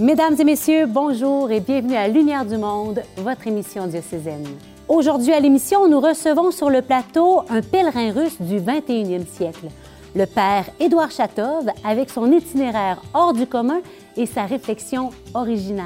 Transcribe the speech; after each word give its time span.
Mesdames 0.00 0.34
et 0.38 0.44
messieurs, 0.44 0.86
bonjour 0.86 1.50
et 1.50 1.60
bienvenue 1.60 1.94
à 1.94 2.08
Lumière 2.08 2.46
du 2.46 2.56
Monde, 2.56 3.02
votre 3.18 3.46
émission 3.46 3.86
diocésaine. 3.86 4.46
Aujourd'hui 4.88 5.34
à 5.34 5.40
l'émission, 5.40 5.88
nous 5.88 6.00
recevons 6.00 6.50
sur 6.52 6.70
le 6.70 6.80
plateau 6.80 7.42
un 7.50 7.60
pèlerin 7.60 8.10
russe 8.10 8.40
du 8.40 8.56
21e 8.60 9.26
siècle, 9.26 9.66
le 10.16 10.24
père 10.24 10.64
Édouard 10.80 11.10
Chatov, 11.10 11.68
avec 11.84 12.08
son 12.08 12.32
itinéraire 12.32 13.02
hors 13.12 13.34
du 13.34 13.46
commun 13.46 13.80
et 14.16 14.24
sa 14.24 14.46
réflexion 14.46 15.10
originale. 15.34 15.84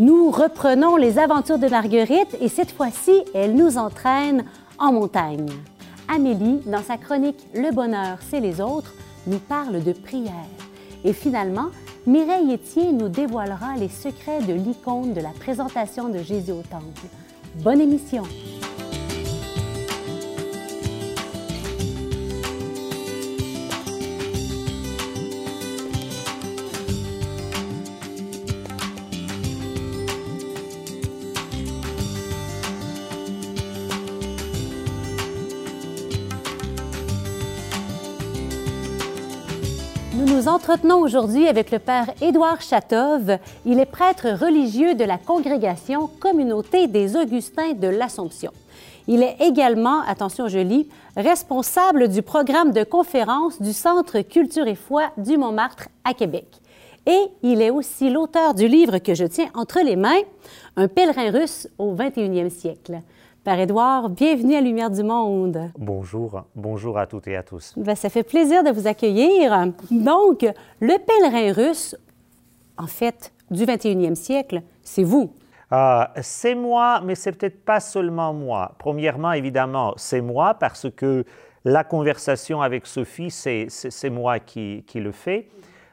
Nous 0.00 0.32
reprenons 0.32 0.96
les 0.96 1.20
aventures 1.20 1.58
de 1.58 1.68
Marguerite 1.68 2.36
et 2.40 2.48
cette 2.48 2.72
fois-ci, 2.72 3.22
elle 3.34 3.54
nous 3.54 3.78
entraîne 3.78 4.46
en 4.80 4.92
montagne. 4.92 5.52
Amélie, 6.12 6.58
dans 6.66 6.82
sa 6.82 6.96
chronique 6.96 7.46
Le 7.54 7.72
bonheur, 7.72 8.18
c'est 8.28 8.40
les 8.40 8.60
autres, 8.60 8.92
nous 9.28 9.38
parle 9.38 9.80
de 9.84 9.92
prière. 9.92 10.32
Et 11.04 11.12
finalement, 11.12 11.68
Mireille 12.04 12.54
Etier 12.54 12.90
nous 12.90 13.08
dévoilera 13.08 13.76
les 13.76 13.88
secrets 13.88 14.42
de 14.42 14.52
l'icône 14.52 15.14
de 15.14 15.20
la 15.20 15.30
présentation 15.30 16.08
de 16.08 16.18
Jésus 16.18 16.50
au 16.50 16.62
Temple. 16.62 17.06
Bonne 17.62 17.80
émission! 17.80 18.24
Nous 40.22 40.36
nous 40.36 40.46
entretenons 40.46 41.00
aujourd'hui 41.00 41.48
avec 41.48 41.72
le 41.72 41.80
Père 41.80 42.06
Édouard 42.20 42.60
Chatov. 42.60 43.38
Il 43.66 43.80
est 43.80 43.86
prêtre 43.86 44.28
religieux 44.28 44.94
de 44.94 45.02
la 45.02 45.18
congrégation 45.18 46.06
Communauté 46.06 46.86
des 46.86 47.16
Augustins 47.16 47.72
de 47.72 47.88
l'Assomption. 47.88 48.52
Il 49.08 49.20
est 49.24 49.38
également, 49.40 50.00
attention 50.02 50.46
je 50.46 50.60
lis, 50.60 50.88
responsable 51.16 52.06
du 52.06 52.22
programme 52.22 52.70
de 52.70 52.84
conférences 52.84 53.60
du 53.60 53.72
Centre 53.72 54.20
Culture 54.20 54.68
et 54.68 54.76
Foi 54.76 55.10
du 55.16 55.36
Montmartre 55.36 55.88
à 56.04 56.14
Québec. 56.14 56.46
Et 57.06 57.20
il 57.42 57.60
est 57.60 57.70
aussi 57.70 58.08
l'auteur 58.08 58.54
du 58.54 58.68
livre 58.68 58.98
que 58.98 59.14
je 59.14 59.24
tiens 59.24 59.48
entre 59.54 59.80
les 59.84 59.96
mains, 59.96 60.22
Un 60.76 60.86
pèlerin 60.86 61.32
russe 61.32 61.68
au 61.78 61.96
21e 61.96 62.48
siècle. 62.48 63.00
Père 63.44 63.58
Édouard, 63.58 64.08
bienvenue 64.08 64.54
à 64.54 64.60
Lumière 64.60 64.88
du 64.88 65.02
Monde. 65.02 65.72
Bonjour, 65.76 66.44
bonjour 66.54 66.96
à 66.96 67.08
toutes 67.08 67.26
et 67.26 67.34
à 67.34 67.42
tous. 67.42 67.74
Ben, 67.76 67.96
ça 67.96 68.08
fait 68.08 68.22
plaisir 68.22 68.62
de 68.62 68.70
vous 68.70 68.86
accueillir. 68.86 69.66
Donc, 69.90 70.46
le 70.78 70.96
pèlerin 71.04 71.52
russe, 71.52 71.96
en 72.78 72.86
fait, 72.86 73.32
du 73.50 73.64
21e 73.64 74.14
siècle, 74.14 74.62
c'est 74.84 75.02
vous. 75.02 75.34
Euh, 75.72 76.04
c'est 76.20 76.54
moi, 76.54 77.00
mais 77.04 77.16
c'est 77.16 77.32
peut-être 77.32 77.64
pas 77.64 77.80
seulement 77.80 78.32
moi. 78.32 78.76
Premièrement, 78.78 79.32
évidemment, 79.32 79.94
c'est 79.96 80.20
moi 80.20 80.54
parce 80.54 80.88
que 80.94 81.24
la 81.64 81.82
conversation 81.82 82.62
avec 82.62 82.86
Sophie, 82.86 83.32
c'est 83.32 84.10
moi 84.10 84.38
qui, 84.38 84.84
qui, 84.86 85.00
le 85.00 85.10
fais. 85.10 85.48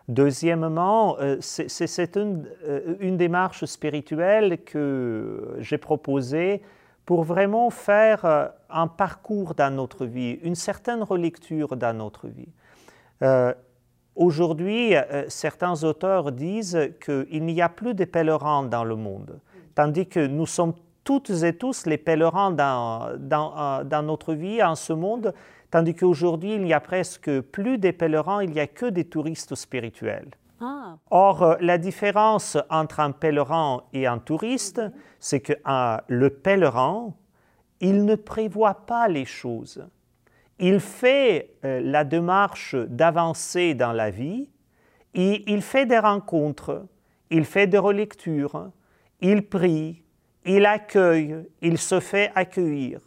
Deuxièmement, 0.07 1.17
euh, 1.19 1.37
c'est 1.39 2.15
une, 2.15 2.47
euh, 2.67 2.93
une, 2.99 3.17
démarche 3.17 3.65
spirituelle 3.65 4.59
que 4.63 5.55
j'ai 5.57 5.79
proposée 5.79 6.61
pour 7.09 7.23
vraiment 7.23 7.71
faire 7.71 8.23
euh, 8.23 8.45
un 8.69 8.85
parcours 8.85 9.55
dans 9.55 9.73
notre 9.75 10.05
vie, 10.05 10.33
une 10.43 10.53
certaine 10.53 11.01
relecture 11.01 11.75
dans 11.75 11.97
notre 11.97 12.27
vie. 12.27 12.53
Euh, 13.23 13.51
Aujourd'hui, 14.15 14.95
euh, 14.95 15.25
certains 15.27 15.83
auteurs 15.83 16.31
disent 16.31 16.77
qu'il 17.03 17.45
n'y 17.45 17.63
a 17.63 17.69
plus 17.69 17.95
de 17.95 18.05
pèlerins 18.05 18.61
dans 18.61 18.83
le 18.83 18.95
monde, 18.95 19.39
tandis 19.73 20.05
que 20.05 20.19
nous 20.27 20.45
sommes 20.45 20.75
toutes 21.03 21.31
et 21.31 21.53
tous 21.53 21.87
les 21.87 21.97
pèlerins 21.97 22.51
dans, 22.51 23.17
dans, 23.17 23.83
dans 23.83 24.03
notre 24.03 24.35
vie, 24.35 24.61
en 24.61 24.75
ce 24.75 24.93
monde, 24.93 25.33
tandis 25.71 25.95
qu'aujourd'hui, 25.95 26.53
il 26.53 26.61
n'y 26.61 26.73
a 26.73 26.79
presque 26.79 27.41
plus 27.41 27.79
de 27.79 27.89
pèlerins, 27.89 28.43
il 28.43 28.51
n'y 28.51 28.59
a 28.59 28.67
que 28.67 28.85
des 28.85 29.05
touristes 29.05 29.55
spirituels. 29.55 30.29
Ah. 30.61 30.97
Or, 31.09 31.43
euh, 31.43 31.55
la 31.61 31.77
différence 31.77 32.57
entre 32.69 32.99
un 32.99 33.11
pèlerin 33.11 33.83
et 33.93 34.07
un 34.07 34.19
touriste, 34.19 34.81
c'est 35.19 35.39
que 35.39 35.53
le 36.07 36.29
pèlerin, 36.29 37.13
il 37.79 38.05
ne 38.05 38.15
prévoit 38.15 38.85
pas 38.85 39.07
les 39.07 39.25
choses. 39.25 39.87
Il 40.59 40.79
fait 40.81 41.55
euh, 41.63 41.79
la 41.81 42.03
démarche 42.03 42.75
d'avancer 42.75 43.73
dans 43.73 43.93
la 43.93 44.09
vie, 44.09 44.49
et 45.13 45.49
il 45.51 45.61
fait 45.61 45.85
des 45.85 45.99
rencontres, 45.99 46.85
il 47.29 47.45
fait 47.45 47.67
des 47.67 47.77
relectures, 47.77 48.69
il 49.21 49.47
prie, 49.47 50.03
il 50.45 50.65
accueille, 50.65 51.47
il 51.61 51.77
se 51.77 51.99
fait 51.99 52.31
accueillir. 52.35 52.99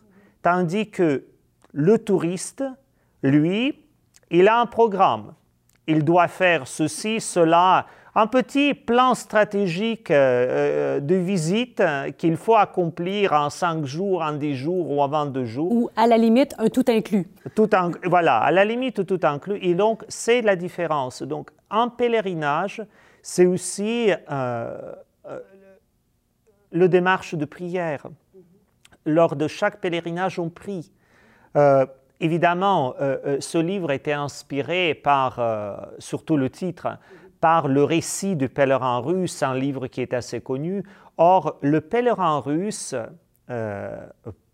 Tandis 0.43 0.91
que 0.91 1.27
le 1.73 1.99
touriste, 1.99 2.65
lui, 3.23 3.85
il 4.31 4.49
a 4.49 4.59
un 4.61 4.67
programme 4.67 5.35
il 5.87 6.05
doit 6.05 6.29
faire 6.29 6.67
ceci, 6.67 7.21
cela, 7.21 7.87
un 8.15 8.27
petit 8.27 8.75
plan 8.75 9.15
stratégique 9.15 10.11
euh, 10.11 10.97
euh, 10.97 11.01
de 11.01 11.15
visite 11.15 11.81
euh, 11.81 12.11
qu'il 12.11 12.37
faut 12.37 12.57
accomplir 12.57 13.33
en 13.33 13.49
cinq 13.49 13.87
jours, 13.87 14.21
en 14.23 14.33
dix 14.33 14.55
jours 14.55 14.91
ou 14.91 15.01
en 15.01 15.09
22 15.09 15.45
jours. 15.47 15.73
Ou 15.73 15.91
à 15.97 16.07
la 16.07 16.19
limite, 16.19 16.55
un 16.59 16.69
tout 16.69 16.85
inclus. 16.89 17.27
Tout 17.55 17.71
voilà, 18.05 18.39
à 18.39 18.51
la 18.51 18.67
limite, 18.67 19.07
tout 19.07 19.21
inclus. 19.23 19.59
Et 19.63 19.75
donc, 19.75 20.05
c'est 20.09 20.43
la 20.43 20.57
différence. 20.57 21.23
Donc, 21.23 21.51
un 21.71 21.89
pèlerinage, 21.89 22.83
c'est 23.23 23.47
aussi 23.47 24.11
le 26.71 26.89
démarche 26.89 27.35
de 27.35 27.45
prière. 27.47 28.07
Lors 29.07 29.37
de 29.37 29.49
chaque 29.49 29.81
pèlerinage, 29.81 30.39
on 30.39 30.51
prie. 30.51 30.93
Évidemment, 32.23 32.95
euh, 33.01 33.17
euh, 33.27 33.37
ce 33.41 33.59
livre 33.59 33.91
était 33.91 34.13
inspiré 34.13 34.95
par, 34.95 35.41
euh, 35.41 35.75
surtout 35.99 36.37
le 36.37 36.51
titre, 36.51 36.97
par 37.41 37.67
le 37.67 37.83
récit 37.83 38.37
du 38.37 38.49
pèlerin 38.49 38.99
russe, 38.99 39.43
un 39.43 39.57
livre 39.57 39.89
qui 39.89 40.01
est 40.01 40.15
assez 40.15 40.41
connu. 40.41 40.85
Or, 41.17 41.59
le 41.63 41.81
pèlerin 41.81 42.39
russe, 42.39 42.95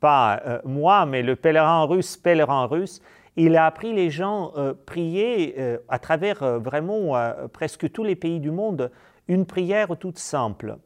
pas 0.01 0.43
moi, 0.65 1.05
mais 1.05 1.23
le 1.23 1.37
pèlerin 1.37 1.85
russe, 1.85 2.17
pèlerin 2.17 2.65
russe, 2.65 3.03
il 3.37 3.55
a 3.57 3.67
appris 3.67 3.93
les 3.93 4.09
gens 4.09 4.53
à 4.57 4.73
prier 4.75 5.55
à 5.89 5.99
travers 5.99 6.59
vraiment 6.59 7.13
presque 7.53 7.93
tous 7.93 8.03
les 8.03 8.17
pays 8.17 8.41
du 8.41 8.51
monde 8.51 8.91
une 9.29 9.45
prière 9.45 9.97
toute 9.99 10.19
simple. 10.19 10.79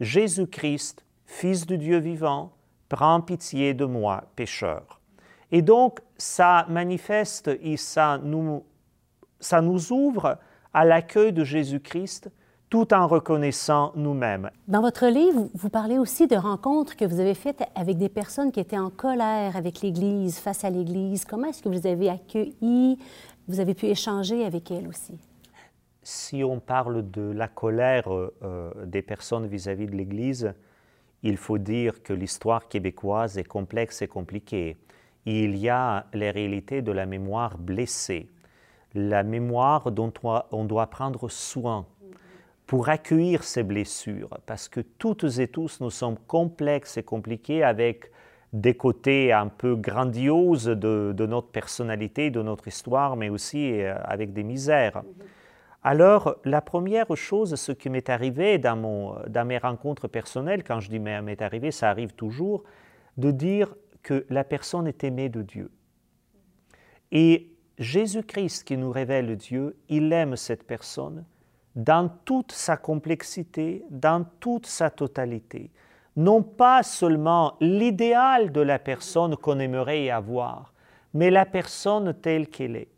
Jésus-Christ, 0.00 1.04
Fils 1.24 1.66
de 1.66 1.76
Dieu 1.76 1.98
vivant, 1.98 2.52
prends 2.88 3.20
pitié 3.20 3.72
de 3.72 3.84
moi, 3.84 4.24
pécheur. 4.34 5.00
Et 5.52 5.62
donc, 5.62 6.00
ça 6.16 6.66
manifeste 6.68 7.50
et 7.60 7.76
ça 7.76 8.18
nous, 8.22 8.64
ça 9.40 9.60
nous 9.60 9.92
ouvre 9.92 10.38
à 10.72 10.84
l'accueil 10.84 11.32
de 11.32 11.44
Jésus-Christ 11.44 12.30
tout 12.70 12.92
en 12.92 13.06
reconnaissant 13.06 13.92
nous-mêmes. 13.94 14.50
Dans 14.66 14.80
votre 14.80 15.06
livre, 15.06 15.48
vous 15.54 15.68
parlez 15.68 15.96
aussi 15.96 16.26
de 16.26 16.34
rencontres 16.34 16.96
que 16.96 17.04
vous 17.04 17.20
avez 17.20 17.34
faites 17.34 17.62
avec 17.76 17.98
des 17.98 18.08
personnes 18.08 18.50
qui 18.50 18.58
étaient 18.58 18.78
en 18.78 18.90
colère 18.90 19.56
avec 19.56 19.80
l'Église, 19.80 20.38
face 20.38 20.64
à 20.64 20.70
l'Église. 20.70 21.24
Comment 21.24 21.46
est-ce 21.46 21.62
que 21.62 21.68
vous 21.68 21.86
avez 21.86 22.10
accueilli, 22.10 22.98
vous 23.46 23.60
avez 23.60 23.74
pu 23.74 23.86
échanger 23.86 24.44
avec 24.44 24.72
elles 24.72 24.88
aussi? 24.88 25.14
Si 26.02 26.42
on 26.42 26.58
parle 26.58 27.08
de 27.10 27.30
la 27.30 27.46
colère 27.46 28.08
euh, 28.10 28.72
des 28.84 29.02
personnes 29.02 29.46
vis-à-vis 29.46 29.86
-vis 29.86 29.90
de 29.90 29.96
l'Église, 29.96 30.52
il 31.22 31.36
faut 31.36 31.58
dire 31.58 32.02
que 32.02 32.12
l'histoire 32.12 32.66
québécoise 32.68 33.38
est 33.38 33.48
complexe 33.48 34.02
et 34.02 34.08
compliquée 34.08 34.76
il 35.26 35.56
y 35.56 35.68
a 35.68 36.06
les 36.12 36.30
réalités 36.30 36.82
de 36.82 36.92
la 36.92 37.06
mémoire 37.06 37.58
blessée, 37.58 38.28
la 38.94 39.22
mémoire 39.22 39.90
dont 39.90 40.12
on 40.22 40.64
doit 40.64 40.86
prendre 40.88 41.28
soin 41.28 41.86
pour 42.66 42.88
accueillir 42.88 43.44
ces 43.44 43.62
blessures, 43.62 44.38
parce 44.46 44.68
que 44.68 44.80
toutes 44.80 45.38
et 45.38 45.48
tous 45.48 45.80
nous 45.80 45.90
sommes 45.90 46.18
complexes 46.26 46.96
et 46.96 47.02
compliqués 47.02 47.62
avec 47.62 48.10
des 48.54 48.74
côtés 48.74 49.32
un 49.32 49.48
peu 49.48 49.74
grandioses 49.74 50.66
de, 50.66 51.26
notre 51.26 51.48
personnalité, 51.48 52.30
de 52.30 52.40
notre 52.40 52.68
histoire, 52.68 53.16
mais 53.16 53.28
aussi 53.28 53.82
euh, 53.82 53.96
avec 54.04 54.32
des 54.32 54.44
misères. 54.44 55.02
Alors, 55.82 56.36
la 56.44 56.62
première 56.62 57.14
chose, 57.16 57.56
ce 57.56 57.72
qui 57.72 57.90
m'est 57.90 58.08
arrivé 58.08 58.58
dans, 58.58 58.76
mon, 58.76 59.16
dans 59.26 59.44
mes 59.44 59.58
rencontres 59.58 60.08
personnelles, 60.08 60.62
quand 60.62 60.80
je 60.80 60.88
dis 60.88 61.00
m'est 61.00 61.42
arrivé, 61.42 61.72
ça 61.72 61.90
arrive 61.90 62.12
toujours, 62.14 62.62
de 63.18 63.32
dire 63.32 63.74
que 64.04 64.24
la 64.30 64.44
personne 64.44 64.86
est 64.86 65.02
aimée 65.02 65.28
de 65.28 65.42
Dieu. 65.42 65.72
Et 67.10 67.50
Jésus-Christ 67.78 68.62
qui 68.62 68.76
nous 68.76 68.92
révèle 68.92 69.36
Dieu, 69.36 69.76
il 69.88 70.12
aime 70.12 70.36
cette 70.36 70.64
personne 70.64 71.24
dans 71.74 72.08
toute 72.24 72.52
sa 72.52 72.76
complexité, 72.76 73.84
dans 73.90 74.24
toute 74.38 74.66
sa 74.66 74.90
totalité. 74.90 75.72
Non 76.16 76.42
pas 76.42 76.84
seulement 76.84 77.56
l'idéal 77.60 78.52
de 78.52 78.60
la 78.60 78.78
personne 78.78 79.36
qu'on 79.36 79.58
aimerait 79.58 80.08
avoir, 80.10 80.72
mais 81.12 81.30
la 81.30 81.46
personne 81.46 82.14
telle 82.14 82.48
qu'elle 82.48 82.76
est. 82.76 82.92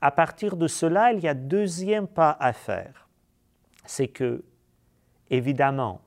À 0.00 0.12
partir 0.12 0.56
de 0.56 0.68
cela, 0.68 1.12
il 1.12 1.20
y 1.20 1.28
a 1.28 1.34
deuxième 1.34 2.06
pas 2.06 2.36
à 2.38 2.52
faire. 2.52 3.08
C'est 3.84 4.08
que 4.08 4.44
évidemment. 5.30 6.02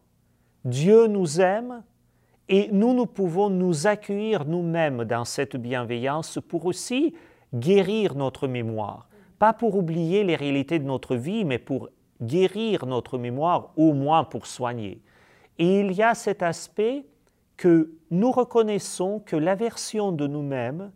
Dieu 0.64 1.08
nous 1.08 1.42
aime 1.42 1.84
et 2.48 2.70
nous, 2.72 2.94
nous 2.94 3.08
pouvons 3.08 3.50
nous 3.50 3.88
accueillir 3.88 4.46
nous-mêmes 4.46 5.04
dans 5.04 5.26
cette 5.26 5.56
bienveillance 5.56 6.40
pour 6.48 6.66
aussi 6.66 7.16
guérir 7.54 8.16
notre 8.16 8.48
mémoire. 8.48 9.08
Pas 9.40 9.54
pour 9.54 9.76
oublier 9.76 10.24
les 10.24 10.36
réalités 10.36 10.80
de 10.80 10.86
notre 10.86 11.16
vie, 11.16 11.44
mais 11.44 11.58
pour 11.58 11.90
guérir 12.22 12.86
notre 12.86 13.18
mémoire, 13.18 13.72
au 13.76 13.94
moins 13.94 14.24
pour 14.24 14.46
soigner. 14.46 15.02
Et 15.58 15.80
il 15.80 15.92
y 15.94 16.04
a 16.04 16.14
cet 16.14 16.44
aspect 16.44 17.06
que 17.58 17.92
nous 18.12 18.32
reconnaissons 18.32 19.22
que 19.26 19.36
la 19.36 19.56
version 19.56 20.12
de 20.12 20.28
nous-mêmes, 20.28 20.92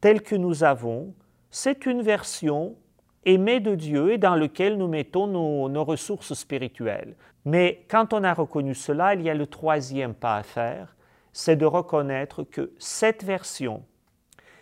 telle 0.00 0.22
que 0.22 0.36
nous 0.36 0.64
avons, 0.64 1.12
c'est 1.50 1.86
une 1.86 2.00
version 2.00 2.76
aimée 3.24 3.60
de 3.60 3.74
Dieu 3.74 4.12
et 4.12 4.18
dans 4.18 4.34
laquelle 4.34 4.76
nous 4.76 4.88
mettons 4.88 5.26
nos, 5.26 5.68
nos, 5.68 5.84
ressources 5.84 6.34
spirituelles. 6.34 7.14
Mais 7.44 7.84
quand 7.88 8.12
on 8.12 8.24
a 8.24 8.34
reconnu 8.34 8.74
cela, 8.74 9.14
il 9.14 9.22
y 9.22 9.30
a 9.30 9.34
le 9.34 9.46
troisième 9.46 10.14
pas 10.14 10.36
à 10.36 10.42
faire, 10.42 10.96
c'est 11.32 11.56
de 11.56 11.66
reconnaître 11.66 12.42
que 12.42 12.72
cette 12.78 13.24
version, 13.24 13.84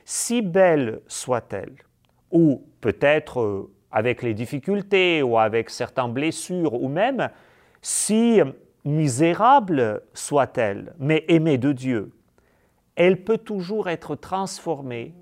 si 0.05 0.43
belle 0.43 1.00
soit-elle, 1.06 1.75
ou 2.31 2.62
peut-être 2.81 3.40
euh, 3.40 3.70
avec 3.90 4.22
les 4.22 4.34
difficultés 4.34 5.22
ou 5.22 5.38
avec 5.38 5.70
certaines 5.70 6.12
blessures, 6.12 6.75
ou 6.75 6.88
même 6.88 7.31
si 7.81 8.40
misérable 8.84 10.02
soit-elle, 10.14 10.94
mais 10.99 11.25
aimée 11.28 11.58
de 11.58 11.72
Dieu, 11.72 12.12
elle 12.96 13.22
peut 13.22 13.38
toujours 13.38 13.88
être 13.88 14.16
transformée, 14.16 15.14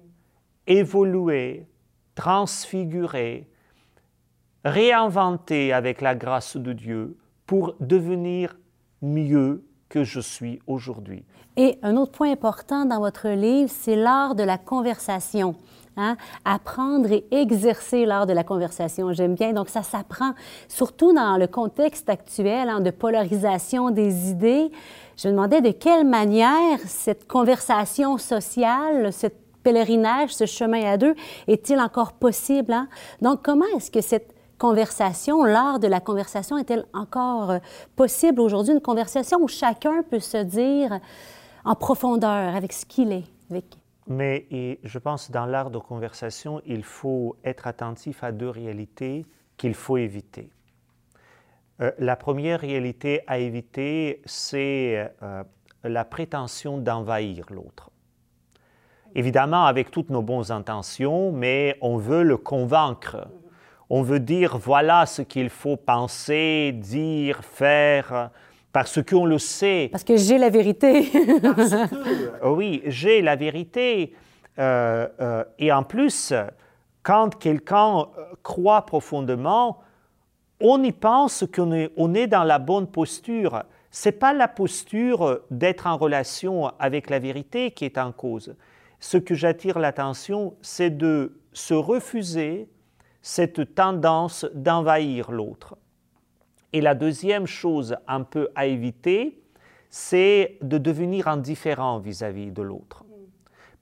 évoluée, 0.66 1.66
transfigurée, 2.16 3.48
réinventée 4.64 5.72
avec 5.72 6.00
la 6.00 6.16
grâce 6.16 6.56
de 6.56 6.72
Dieu 6.72 7.16
pour 7.46 7.76
devenir 7.78 8.56
mieux 9.00 9.64
que 9.88 10.02
je 10.02 10.18
suis 10.18 10.58
aujourd'hui. 10.66 11.24
Et 11.56 11.78
un 11.82 11.96
autre 11.96 12.12
point 12.12 12.32
important 12.32 12.84
dans 12.84 12.98
votre 12.98 13.28
livre, 13.28 13.70
c'est 13.72 13.94
l'art 13.94 14.34
de 14.34 14.42
la 14.42 14.58
conversation. 14.58 15.54
Hein? 15.96 16.16
Apprendre 16.44 17.10
et 17.10 17.24
exercer 17.30 18.04
l'art 18.04 18.26
de 18.26 18.32
la 18.32 18.44
conversation. 18.44 19.12
J'aime 19.12 19.34
bien. 19.34 19.52
Donc, 19.52 19.70
ça 19.70 19.82
s'apprend, 19.82 20.32
surtout 20.68 21.14
dans 21.14 21.38
le 21.38 21.46
contexte 21.46 22.10
actuel 22.10 22.68
hein, 22.68 22.80
de 22.80 22.90
polarisation 22.90 23.90
des 23.90 24.30
idées. 24.30 24.70
Je 25.16 25.28
me 25.28 25.32
demandais 25.32 25.62
de 25.62 25.70
quelle 25.70 26.06
manière 26.06 26.78
cette 26.84 27.26
conversation 27.26 28.18
sociale, 28.18 29.12
ce 29.12 29.28
pèlerinage, 29.66 30.32
ce 30.32 30.46
chemin 30.46 30.84
à 30.84 30.96
deux, 30.96 31.16
est-il 31.48 31.80
encore 31.80 32.12
possible? 32.12 32.72
Hein? 32.72 32.88
Donc, 33.20 33.42
comment 33.42 33.66
est-ce 33.76 33.90
que 33.90 34.00
cette 34.00 34.32
conversation, 34.58 35.42
l'art 35.42 35.80
de 35.80 35.88
la 35.88 35.98
conversation 35.98 36.56
est-elle 36.56 36.86
encore 36.94 37.50
euh, 37.50 37.58
possible 37.96 38.40
aujourd'hui? 38.40 38.74
Une 38.74 38.80
conversation 38.80 39.38
où 39.40 39.48
chacun 39.48 40.04
peut 40.08 40.20
se 40.20 40.36
dire 40.44 41.00
en 41.64 41.74
profondeur 41.74 42.54
avec 42.54 42.72
ce 42.72 42.86
qu'il 42.86 43.10
est. 43.10 43.24
Avec... 43.50 43.64
Mais 44.06 44.46
je 44.84 44.98
pense 45.00 45.32
dans 45.32 45.46
l'art 45.46 45.72
de 45.72 45.78
conversation, 45.78 46.62
il 46.64 46.84
faut 46.84 47.34
être 47.44 47.66
attentif 47.66 48.22
à 48.22 48.30
deux 48.30 48.50
réalités 48.50 49.26
qu'il 49.56 49.74
faut 49.74 49.96
éviter. 49.96 50.48
Euh, 51.80 51.90
la 51.98 52.14
première 52.14 52.60
réalité 52.60 53.22
à 53.26 53.38
éviter, 53.38 54.22
c'est 54.26 55.12
euh, 55.22 55.42
la 55.82 56.04
prétention 56.04 56.78
d'envahir 56.78 57.46
l'autre. 57.50 57.90
Évidemment, 59.16 59.64
avec 59.64 59.90
toutes 59.90 60.10
nos 60.10 60.20
bonnes 60.20 60.52
intentions, 60.52 61.32
mais 61.32 61.78
on 61.80 61.96
veut 61.96 62.22
le 62.22 62.36
convaincre. 62.36 63.26
On 63.88 64.02
veut 64.02 64.20
dire 64.20 64.58
voilà 64.58 65.06
ce 65.06 65.22
qu'il 65.22 65.48
faut 65.48 65.78
penser, 65.78 66.72
dire, 66.74 67.42
faire 67.42 68.28
parce 68.74 69.02
qu'on 69.02 69.24
le 69.24 69.38
sait. 69.38 69.88
Parce 69.90 70.04
que 70.04 70.18
j'ai 70.18 70.36
la 70.36 70.50
vérité. 70.50 71.10
parce 71.40 71.70
que, 71.70 72.46
oui, 72.46 72.82
j'ai 72.84 73.22
la 73.22 73.36
vérité. 73.36 74.12
Euh, 74.58 75.08
euh, 75.18 75.44
et 75.58 75.72
en 75.72 75.82
plus, 75.82 76.34
quand 77.02 77.38
quelqu'un 77.38 78.00
euh, 78.00 78.04
croit 78.42 78.84
profondément, 78.84 79.78
on 80.60 80.82
y 80.82 80.92
pense 80.92 81.46
qu'on 81.54 81.72
est, 81.72 81.90
on 81.96 82.12
est 82.12 82.26
dans 82.26 82.44
la 82.44 82.58
bonne 82.58 82.86
posture. 82.86 83.62
Ce 83.90 84.10
n'est 84.10 84.12
pas 84.12 84.34
la 84.34 84.46
posture 84.46 85.40
d'être 85.50 85.86
en 85.86 85.96
relation 85.96 86.70
avec 86.78 87.08
la 87.08 87.18
vérité 87.18 87.70
qui 87.70 87.86
est 87.86 87.96
en 87.96 88.12
cause. 88.12 88.54
Ce 89.00 89.16
que 89.16 89.34
j'attire 89.34 89.78
l'attention, 89.78 90.54
c'est 90.62 90.90
de 90.90 91.38
se 91.52 91.74
refuser 91.74 92.68
cette 93.22 93.74
tendance 93.74 94.46
d'envahir 94.54 95.30
l'autre. 95.30 95.76
Et 96.72 96.80
la 96.80 96.94
deuxième 96.94 97.46
chose 97.46 97.96
un 98.06 98.22
peu 98.22 98.48
à 98.54 98.66
éviter, 98.66 99.42
c'est 99.88 100.58
de 100.62 100.78
devenir 100.78 101.28
indifférent 101.28 101.98
vis-à-vis 101.98 102.50
de 102.50 102.62
l'autre. 102.62 103.04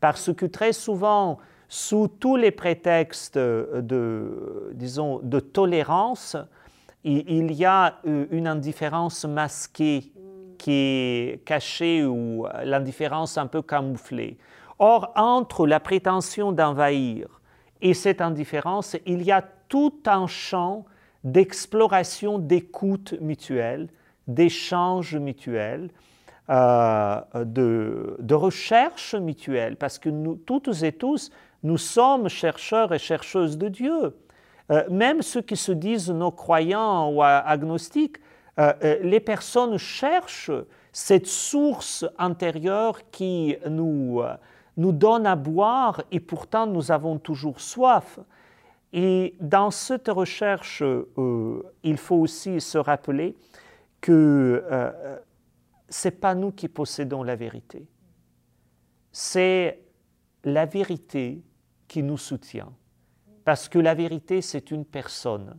Parce 0.01 0.33
que 0.33 0.47
très 0.47 0.73
souvent, 0.73 1.39
sous 1.69 2.09
tous 2.09 2.37
les 2.37 2.51
prétextes 2.51 3.39
de, 3.39 4.71
disons, 4.75 5.21
de 5.23 5.41
tolérance, 5.41 6.37
il 7.05 7.53
y 7.53 7.65
a 7.65 7.99
euh, 8.07 8.27
une 8.31 8.47
indifférence 8.47 9.25
masquée 9.25 10.13
qui 10.59 10.73
est 10.73 11.45
cachée 11.45 12.05
ou 12.05 12.47
l'indifférence 12.65 13.37
un 13.37 13.47
peu 13.47 13.61
camouflée. 13.61 14.39
Or, 14.79 15.13
entre 15.17 15.67
la 15.67 15.81
prétention 15.81 16.53
d'envahir 16.53 17.41
et 17.81 17.95
cette 17.95 18.21
indifférence, 18.21 18.97
il 19.07 19.23
y 19.23 19.31
a 19.31 19.45
tout 19.69 19.95
un 20.07 20.27
champ 20.27 20.85
d'exploration, 21.23 22.39
d'écoute 22.39 23.15
mutuelle, 23.21 23.89
d'échange 24.27 25.17
mutuel, 25.17 25.91
euh, 26.51 27.21
de, 27.45 28.35
recherche 28.35 29.15
mutuelle, 29.15 29.77
parce 29.77 29.99
que 29.99 30.11
nous, 30.11 30.35
toutes 30.37 30.83
et 30.83 30.93
tous, 30.93 31.31
nous 31.63 31.79
sommes 31.79 32.29
chercheurs 32.29 32.93
et 32.93 32.99
chercheuses 32.99 33.57
de 33.57 33.69
Dieu. 33.69 34.17
Euh, 34.71 34.85
même 34.91 35.23
ceux 35.23 35.41
qui 35.41 35.57
se 35.57 35.73
disent 35.73 36.11
nos 36.11 36.31
croyants 36.31 37.11
ou 37.11 37.23
agnostiques, 37.23 38.19
euh, 38.59 38.73
les 39.03 39.21
personnes 39.21 39.79
cherchent 39.79 40.53
cette 40.93 41.27
source 41.27 42.05
intérieure 42.19 43.11
qui 43.11 43.57
nous, 43.69 44.23
nous 44.77 44.93
donne 44.93 45.27
à 45.27 45.37
boire 45.37 46.03
et 46.11 46.21
pourtant 46.21 46.67
nous 46.67 46.91
avons 46.91 47.19
toujours 47.19 47.61
soif. 47.61 48.19
Et 48.93 49.35
dans 49.41 49.71
cette 49.71 50.09
recherche, 50.09 50.83
euh, 50.83 51.63
il 51.83 51.97
faut 51.97 52.17
aussi 52.17 52.61
se 52.61 52.79
rappeler 52.79 53.37
que 54.01 54.65
euh, 54.71 55.19
ce 55.89 56.09
n'est 56.09 56.13
pas 56.13 56.35
nous 56.35 56.53
qui 56.53 56.69
possédons 56.69 57.23
la 57.23 57.37
vérité, 57.37 57.87
c'est 59.11 59.81
la 60.45 60.67
vérité 60.67 61.43
qui 61.89 62.03
nous 62.03 62.19
soutient. 62.19 62.73
Parce 63.45 63.69
que 63.69 63.79
la 63.79 63.95
vérité, 63.95 64.43
c'est 64.43 64.71
une 64.71 64.85
personne. 64.85 65.57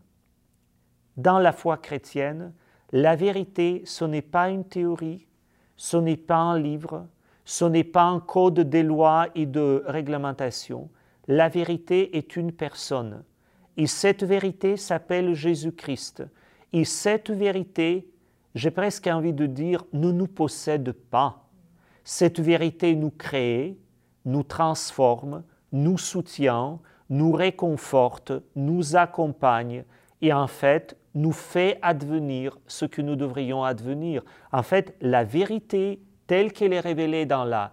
Dans 1.17 1.39
la 1.39 1.51
foi 1.51 1.77
chrétienne, 1.77 2.53
la 2.91 3.15
vérité, 3.15 3.83
ce 3.85 4.05
n'est 4.05 4.21
pas 4.21 4.49
une 4.49 4.65
théorie, 4.65 5.27
ce 5.75 5.97
n'est 5.97 6.17
pas 6.17 6.37
un 6.37 6.59
livre, 6.59 7.07
ce 7.45 7.65
n'est 7.65 7.83
pas 7.83 8.03
un 8.03 8.19
code 8.19 8.59
des 8.59 8.83
lois 8.83 9.27
et 9.35 9.45
de 9.45 9.83
réglementation, 9.85 10.89
la 11.27 11.47
vérité 11.47 12.17
est 12.17 12.35
une 12.35 12.51
personne. 12.51 13.23
Et 13.77 13.87
cette 13.87 14.23
vérité 14.23 14.77
s'appelle 14.77 15.33
Jésus-Christ. 15.33 16.23
Et 16.73 16.85
cette 16.85 17.29
vérité, 17.29 18.09
j'ai 18.53 18.71
presque 18.71 19.07
envie 19.07 19.33
de 19.33 19.45
dire, 19.45 19.83
ne 19.93 20.11
nous 20.11 20.27
possède 20.27 20.91
pas. 20.91 21.47
Cette 22.03 22.39
vérité 22.39 22.95
nous 22.95 23.11
crée, 23.11 23.77
nous 24.25 24.43
transforme, 24.43 25.43
nous 25.71 25.97
soutient, 25.97 26.79
nous 27.09 27.31
réconforte, 27.31 28.31
nous 28.55 28.95
accompagne 28.95 29.83
et 30.21 30.33
en 30.33 30.47
fait 30.47 30.97
nous 31.13 31.31
fait 31.31 31.79
advenir 31.81 32.57
ce 32.67 32.85
que 32.85 33.01
nous 33.01 33.15
devrions 33.15 33.63
advenir. 33.63 34.23
En 34.51 34.63
fait, 34.63 34.95
la 35.01 35.23
vérité 35.23 36.01
telle 36.27 36.51
qu'elle 36.51 36.73
est 36.73 36.79
révélée 36.79 37.25
dans 37.25 37.43
la 37.43 37.71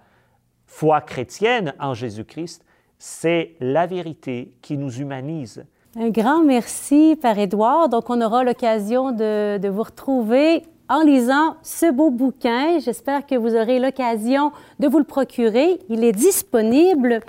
foi 0.67 1.01
chrétienne 1.01 1.75
en 1.79 1.95
Jésus-Christ, 1.95 2.65
c'est 2.99 3.57
la 3.61 3.87
vérité 3.87 4.55
qui 4.63 4.79
nous 4.79 4.93
humanise. 4.93 5.65
Un 5.97 6.09
grand 6.09 6.43
merci, 6.43 7.19
Père 7.21 7.39
Édouard. 7.39 7.89
Donc, 7.89 8.09
on 8.09 8.21
aura 8.23 8.45
l'occasion 8.45 9.13
de, 9.13 9.69
vous 9.69 9.83
retrouver 9.83 10.63
en 10.89 11.03
lisant 11.03 11.57
ce 11.63 11.93
beau 11.93 12.11
bouquin. 12.11 12.79
J'espère 12.79 13.27
que 13.27 13.35
vous 13.35 13.55
aurez 13.55 13.79
l'occasion 13.79 14.53
de 14.79 14.89
vous 14.89 14.99
le 14.99 15.05
procurer. 15.05 15.79
Il 15.91 16.05
est 16.05 16.13
disponible, 16.13 17.21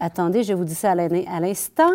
attendez, 0.00 0.42
je 0.42 0.54
vous 0.54 0.64
dis 0.64 0.74
ça 0.74 0.92
à 0.92 1.40
l'instant, 1.40 1.90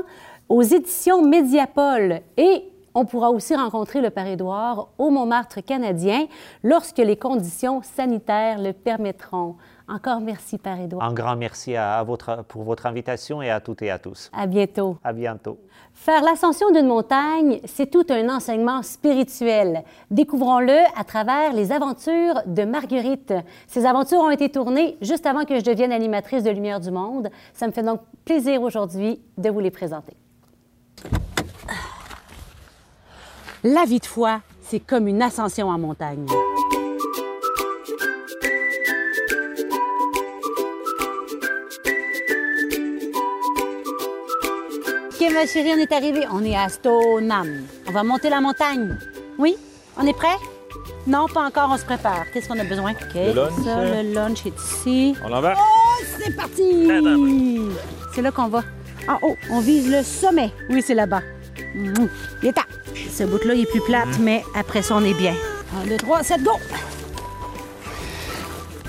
aux 0.50 0.62
éditions 0.62 1.24
Mediapol. 1.24 2.22
Et 2.38 2.64
On 3.00 3.06
pourra 3.06 3.30
aussi 3.30 3.56
rencontrer 3.56 4.02
le 4.02 4.10
Père 4.10 4.26
Édouard 4.26 4.88
au 4.98 5.12
Montmartre 5.12 5.64
canadien 5.64 6.26
lorsque 6.64 6.98
les 6.98 7.16
conditions 7.16 7.84
sanitaires 7.84 8.60
le 8.60 8.74
permettront. 8.74 9.56
Encore 9.88 10.20
merci, 10.20 10.58
Père 10.58 10.80
Édouard. 10.80 11.08
Un 11.08 11.14
grand 11.14 11.36
merci 11.36 11.76
à, 11.76 12.02
votre, 12.02 12.44
pour 12.46 12.64
votre 12.64 12.88
invitation 12.88 13.44
et 13.44 13.52
à 13.52 13.60
toutes 13.60 13.84
et 13.84 13.92
à 13.92 14.00
tous. 14.00 14.32
À 14.34 14.48
bientôt. 14.48 14.98
À 15.04 15.14
bientôt. 15.14 15.60
Faire 15.94 16.24
l'ascension 16.24 16.72
d'une 16.72 16.88
montagne, 16.88 17.60
c'est 17.66 17.92
tout 17.92 18.08
un 18.10 18.36
enseignement 18.36 18.82
spirituel. 18.82 19.84
Découvrons-le 20.10 20.80
à 21.00 21.04
travers 21.04 21.54
les 21.54 21.72
aventures 21.72 22.42
de 22.48 22.64
Marguerite. 22.64 23.32
Ces 23.68 23.86
aventures 23.86 24.22
ont 24.22 24.32
été 24.32 24.50
tournées 24.50 24.98
juste 25.04 25.28
avant 25.28 25.46
que 25.46 25.60
je 25.60 25.64
devienne 25.64 25.92
animatrice 25.92 26.42
de 26.42 26.50
Lumière 26.50 26.80
du 26.80 26.90
Monde. 26.90 27.30
Ça 27.54 27.68
me 27.68 27.72
fait 27.72 27.84
donc 27.84 28.00
plaisir 28.26 28.64
aujourd'hui 28.64 29.22
de 29.38 29.52
vous 29.52 29.60
les 29.60 29.70
présenter. 29.70 30.18
La 33.64 33.86
vie 33.86 34.00
de 34.00 34.06
foi, 34.06 34.42
c'est 34.62 34.80
comme 34.80 35.08
une 35.08 35.20
ascension 35.22 35.70
en 35.70 35.80
montagne. 35.80 36.28
OK, 45.06 45.34
ma 45.34 45.48
chérie, 45.48 45.72
on 45.76 45.80
est 45.80 45.92
arrivé. 45.92 46.26
On 46.32 46.44
est 46.44 46.56
à 46.56 46.70
Stoneham. 46.70 47.66
On 47.88 47.92
va 47.92 48.04
monter 48.04 48.30
la 48.30 48.42
montagne. 48.42 48.96
Oui? 49.40 49.56
On 49.98 50.06
est 50.06 50.14
prêt? 50.14 50.38
Non, 51.08 51.26
pas 51.28 51.42
encore, 51.42 51.70
on 51.72 51.78
se 51.78 51.86
prépare. 51.86 52.26
Qu'est-ce 52.32 52.48
qu'on 52.48 52.60
a 52.60 52.64
besoin? 52.64 52.92
OK, 52.92 53.16
le 53.16 53.34
lunch, 53.34 53.54
ça, 53.64 53.84
le 54.04 54.14
lunch 54.14 54.46
est 54.46 54.62
ici. 54.62 55.16
On 55.26 55.34
en 55.34 55.42
va? 55.42 55.56
Oh, 55.58 56.04
c'est 56.20 56.36
parti! 56.36 56.88
C'est 58.14 58.22
là 58.22 58.32
qu'on 58.32 58.50
va. 58.50 58.64
En 59.08 59.18
haut, 59.24 59.36
on 59.50 59.62
vise 59.62 59.90
le 59.90 60.04
sommet. 60.04 60.52
Oui, 60.70 60.84
c'est 60.86 60.94
là-bas. 60.94 61.22
Il 61.74 62.08
est 62.44 62.54
temps. 62.54 62.62
Ce 63.18 63.24
bout-là, 63.24 63.54
il 63.56 63.62
est 63.62 63.66
plus 63.72 63.82
plate, 63.82 64.20
mais 64.20 64.44
après 64.54 64.82
ça, 64.84 64.96
on 64.96 65.04
est 65.04 65.14
bien. 65.16 65.34
1, 65.84 65.88
2, 65.88 65.98
3, 65.98 66.22
7, 66.24 66.44
go! 66.44 66.52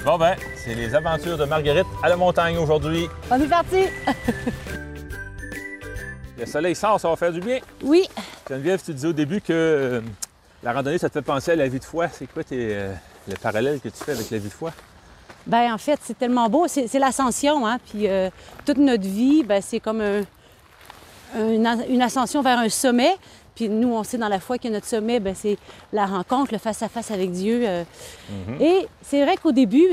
Bon 0.05 0.19
ben, 0.19 0.37
c'est 0.57 0.75
les 0.75 0.95
aventures 0.95 1.37
de 1.39 1.45
Marguerite 1.45 1.87
à 2.03 2.09
la 2.09 2.17
montagne 2.17 2.57
aujourd'hui. 2.59 3.09
On 3.31 3.41
est 3.41 3.47
parti! 3.49 3.85
Le 6.39 6.47
soleil 6.47 6.75
sort, 6.75 7.01
ça 7.01 7.09
va 7.09 7.17
faire 7.17 7.33
du 7.33 7.41
bien. 7.41 7.59
Oui. 7.83 8.07
Geneviève, 8.49 8.81
tu 8.85 8.93
disais 8.95 9.09
au 9.09 9.13
début 9.13 9.41
que 9.41 9.53
euh, 9.53 10.01
la 10.63 10.73
randonnée, 10.73 10.99
ça 10.99 11.09
te 11.09 11.15
fait 11.15 11.23
penser 11.23 11.53
à 11.53 11.57
la 11.57 11.67
vie 11.69 11.79
de 11.81 11.85
foi. 11.85 12.09
C'est 12.09 12.27
quoi 12.31 12.45
tes, 12.45 12.69
euh, 12.77 12.93
le 13.29 13.35
parallèle 13.37 13.81
que 13.81 13.89
tu 13.89 14.05
fais 14.05 14.13
avec 14.13 14.31
la 14.31 14.39
vie 14.39 14.49
de 14.49 14.53
foi? 14.53 14.73
Bien, 15.47 15.75
en 15.75 15.79
fait, 15.79 15.99
c'est 16.05 16.17
tellement 16.19 16.49
beau. 16.49 16.67
C'est 16.69 16.87
c'est 16.87 16.99
l'ascension, 16.99 17.67
hein? 17.67 17.79
Puis 17.91 18.07
euh, 18.09 18.29
toute 18.65 18.77
notre 18.79 19.03
vie, 19.05 19.43
ben, 19.43 19.61
c'est 19.61 19.81
comme 19.81 20.01
un- 20.01 20.23
une, 21.39 21.67
a- 21.67 21.87
une 21.89 22.03
ascension 22.03 22.41
vers 22.43 22.59
un 22.59 22.69
sommet. 22.69 23.17
Puis 23.59 23.69
nous, 23.69 23.93
on 23.93 24.05
sait 24.05 24.19
dans 24.19 24.29
la 24.29 24.39
foi 24.39 24.57
que 24.57 24.69
notre 24.69 24.87
sommet, 24.87 25.19
ben, 25.19 25.35
c'est 25.35 25.59
la 25.93 26.07
rencontre, 26.07 26.53
le 26.53 26.59
face-à-face 26.59 27.11
avec 27.11 27.33
Dieu. 27.33 27.63
euh. 27.65 27.83
Et 28.61 28.87
c'est 29.03 29.21
vrai 29.25 29.37
qu'au 29.37 29.51
début 29.51 29.85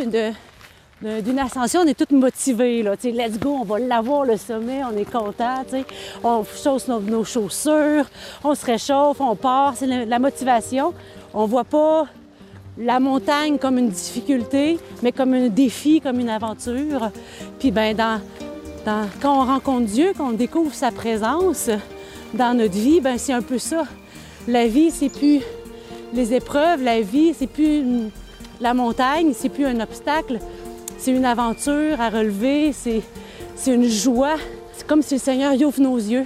d'une 1.02 1.40
ascension, 1.40 1.82
on 1.82 1.88
est 1.88 1.98
tous 1.98 2.14
motivés. 2.16 2.84
Là, 2.84 2.96
Tu 2.96 3.10
sais, 3.10 3.12
let's 3.12 3.40
go, 3.40 3.58
on 3.62 3.64
va 3.66 3.80
l'avoir, 3.80 4.24
le 4.24 4.38
sommet, 4.38 4.82
on 4.84 4.96
est 4.96 5.10
content. 5.12 5.64
tu 5.68 5.78
sais. 5.78 5.86
On 6.24 6.44
chausse 6.44 6.88
nos, 6.88 7.00
nos 7.00 7.24
chaussures, 7.24 8.06
on 8.44 8.54
se 8.54 8.66
réchauffe, 8.68 9.20
on 9.20 9.36
part. 9.36 9.74
C'est 9.76 9.88
la, 9.88 10.06
la 10.06 10.20
motivation. 10.20 10.94
On 11.34 11.48
voit 11.48 11.64
pas 11.66 12.06
la 12.78 13.00
montagne 13.00 13.58
comme 13.58 13.80
une 13.80 13.90
difficulté, 13.90 14.78
mais 15.02 15.12
comme 15.12 15.34
un 15.34 15.48
défi, 15.48 16.02
comme 16.02 16.20
une 16.20 16.30
aventure. 16.30 17.10
Puis 17.58 17.72
ben 17.72 17.96
dans, 17.96 18.22
dans- 18.86 19.08
quand 19.22 19.42
on 19.42 19.46
rencontre 19.46 19.86
Dieu, 19.88 20.14
quand 20.16 20.28
on 20.30 20.34
découvre 20.34 20.74
sa 20.74 20.92
présence 20.92 21.70
dans 22.36 22.58
notre 22.58 22.76
vie, 22.76 23.02
ben 23.02 23.18
c'est 23.18 23.34
un 23.34 23.42
peu 23.42 23.58
ça. 23.58 23.84
La 24.48 24.68
vie, 24.68 24.92
c'est 24.92 25.10
plus 25.10 25.42
les 26.14 26.34
épreuves, 26.34 26.84
la 26.84 27.02
vie, 27.02 27.34
c'est 27.38 27.48
plus 27.48 27.84
la 28.62 28.74
montagne, 28.74 29.34
c'est 29.36 29.50
plus 29.50 29.66
un 29.66 29.80
obstacle, 29.80 30.40
c'est 30.98 31.12
une 31.12 31.26
aventure 31.26 32.00
à 32.00 32.10
relever, 32.10 32.74
c'est 32.74 33.02
une 33.68 33.90
joie. 33.90 34.36
C'est 34.74 34.86
comme 34.86 35.02
si 35.02 35.16
le 35.16 35.20
Seigneur 35.20 35.54
y 35.54 35.66
ouvre 35.66 35.82
nos 35.82 35.98
yeux. 35.98 36.26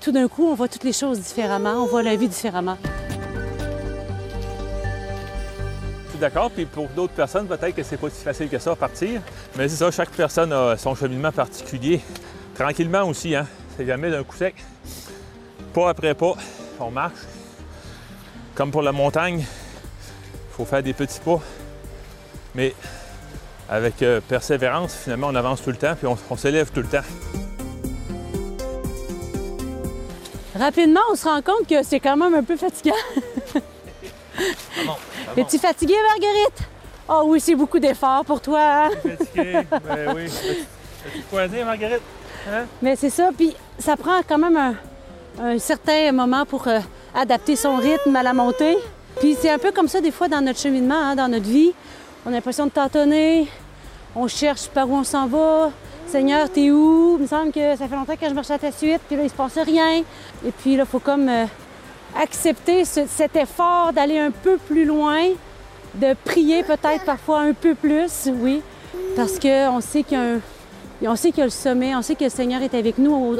Tout 0.00 0.12
d'un 0.12 0.28
coup, 0.28 0.46
on 0.46 0.54
voit 0.54 0.68
toutes 0.68 0.84
les 0.84 0.92
choses 0.92 1.20
différemment, 1.20 1.82
on 1.82 1.86
voit 1.86 2.02
la 2.02 2.16
vie 2.16 2.28
différemment. 2.28 2.76
D'accord, 6.20 6.50
puis 6.50 6.64
pour 6.64 6.88
d'autres 6.88 7.12
personnes, 7.12 7.46
peut-être 7.46 7.74
que 7.74 7.82
c'est 7.82 7.96
pas 7.96 8.08
si 8.08 8.22
facile 8.22 8.48
que 8.48 8.58
ça 8.58 8.72
à 8.72 8.76
partir. 8.76 9.20
Mais 9.56 9.68
c'est 9.68 9.76
ça, 9.76 9.90
chaque 9.90 10.10
personne 10.10 10.52
a 10.52 10.76
son 10.76 10.94
cheminement 10.94 11.32
particulier. 11.32 12.00
Tranquillement 12.54 13.02
aussi, 13.08 13.34
hein. 13.34 13.46
C'est 13.76 13.84
jamais 13.84 14.10
d'un 14.10 14.22
coup 14.22 14.36
sec. 14.36 14.54
Pas 15.74 15.88
après 15.90 16.14
pas, 16.14 16.34
on 16.78 16.90
marche. 16.90 17.18
Comme 18.54 18.70
pour 18.70 18.82
la 18.82 18.92
montagne, 18.92 19.40
il 19.40 20.56
faut 20.56 20.64
faire 20.64 20.82
des 20.84 20.92
petits 20.92 21.18
pas. 21.18 21.40
Mais 22.54 22.72
avec 23.68 24.00
euh, 24.02 24.20
persévérance, 24.20 24.94
finalement, 24.94 25.26
on 25.30 25.34
avance 25.34 25.60
tout 25.62 25.70
le 25.70 25.76
temps, 25.76 25.96
puis 25.96 26.06
on, 26.06 26.16
on 26.30 26.36
s'élève 26.36 26.70
tout 26.70 26.80
le 26.80 26.86
temps. 26.86 27.02
Rapidement, 30.56 31.00
on 31.10 31.16
se 31.16 31.24
rend 31.24 31.42
compte 31.42 31.66
que 31.68 31.82
c'est 31.82 31.98
quand 31.98 32.16
même 32.16 32.34
un 32.34 32.44
peu 32.44 32.56
fatigant. 32.56 32.94
Es-tu 35.36 35.58
fatiguée, 35.58 35.96
Marguerite? 36.08 36.68
Ah 37.08 37.22
oui, 37.24 37.40
c'est 37.40 37.56
beaucoup 37.56 37.80
d'efforts 37.80 38.24
pour 38.24 38.40
toi. 38.40 38.86
hein? 38.86 38.90
Fatigué, 39.02 39.66
ben 39.84 40.14
oui. 40.14 40.26
As-tu 40.26 41.22
quoi 41.28 41.40
à 41.42 41.48
dire, 41.48 41.66
Marguerite? 41.66 42.02
Mais 42.80 42.94
c'est 42.94 43.10
ça, 43.10 43.30
puis 43.36 43.56
ça 43.80 43.96
prend 43.96 44.20
quand 44.28 44.38
même 44.38 44.56
un, 44.56 44.74
un 45.40 45.58
certain 45.58 46.12
moment 46.12 46.44
pour 46.46 46.66
euh, 46.68 46.78
adapter 47.14 47.56
son 47.56 47.76
rythme 47.76 48.14
à 48.16 48.22
la 48.22 48.32
montée. 48.32 48.76
Puis 49.20 49.36
c'est 49.40 49.50
un 49.50 49.58
peu 49.58 49.72
comme 49.72 49.88
ça 49.88 50.00
des 50.00 50.10
fois 50.10 50.28
dans 50.28 50.40
notre 50.40 50.58
cheminement, 50.58 50.94
hein, 50.98 51.14
dans 51.16 51.28
notre 51.28 51.46
vie. 51.48 51.72
On 52.26 52.30
a 52.30 52.32
l'impression 52.32 52.66
de 52.66 52.70
tâtonner, 52.70 53.46
on 54.16 54.26
cherche 54.28 54.68
par 54.68 54.88
où 54.88 54.94
on 54.94 55.04
s'en 55.04 55.26
va. 55.26 55.70
Seigneur, 56.06 56.48
t'es 56.50 56.70
où? 56.70 57.16
Il 57.18 57.22
me 57.22 57.26
semble 57.26 57.50
que 57.52 57.76
ça 57.76 57.88
fait 57.88 57.96
longtemps 57.96 58.16
que 58.16 58.28
je 58.28 58.34
marche 58.34 58.50
à 58.50 58.58
ta 58.58 58.70
suite, 58.72 59.00
puis 59.08 59.16
là, 59.16 59.22
il 59.24 59.30
se 59.30 59.34
passe 59.34 59.58
rien. 59.58 60.02
Et 60.46 60.50
puis 60.52 60.76
là, 60.76 60.84
il 60.86 60.90
faut 60.90 60.98
comme 61.00 61.28
euh, 61.28 61.44
accepter 62.20 62.84
ce- 62.84 63.06
cet 63.08 63.36
effort 63.36 63.92
d'aller 63.92 64.18
un 64.18 64.30
peu 64.30 64.56
plus 64.58 64.84
loin, 64.84 65.20
de 65.94 66.14
prier 66.24 66.62
peut-être 66.62 67.04
parfois 67.04 67.40
un 67.40 67.52
peu 67.52 67.74
plus, 67.74 68.28
oui, 68.40 68.62
parce 69.16 69.38
qu'on 69.38 69.80
sait 69.80 70.02
qu'il 70.02 70.18
y 71.02 71.06
qu'il 71.06 71.38
y 71.38 71.40
a 71.40 71.44
le 71.44 71.50
sommet, 71.50 71.94
on 71.96 72.02
sait 72.02 72.14
que 72.14 72.24
le 72.24 72.30
Seigneur 72.30 72.62
est 72.62 72.74
avec 72.74 72.98
nous 72.98 73.12
au- 73.12 73.36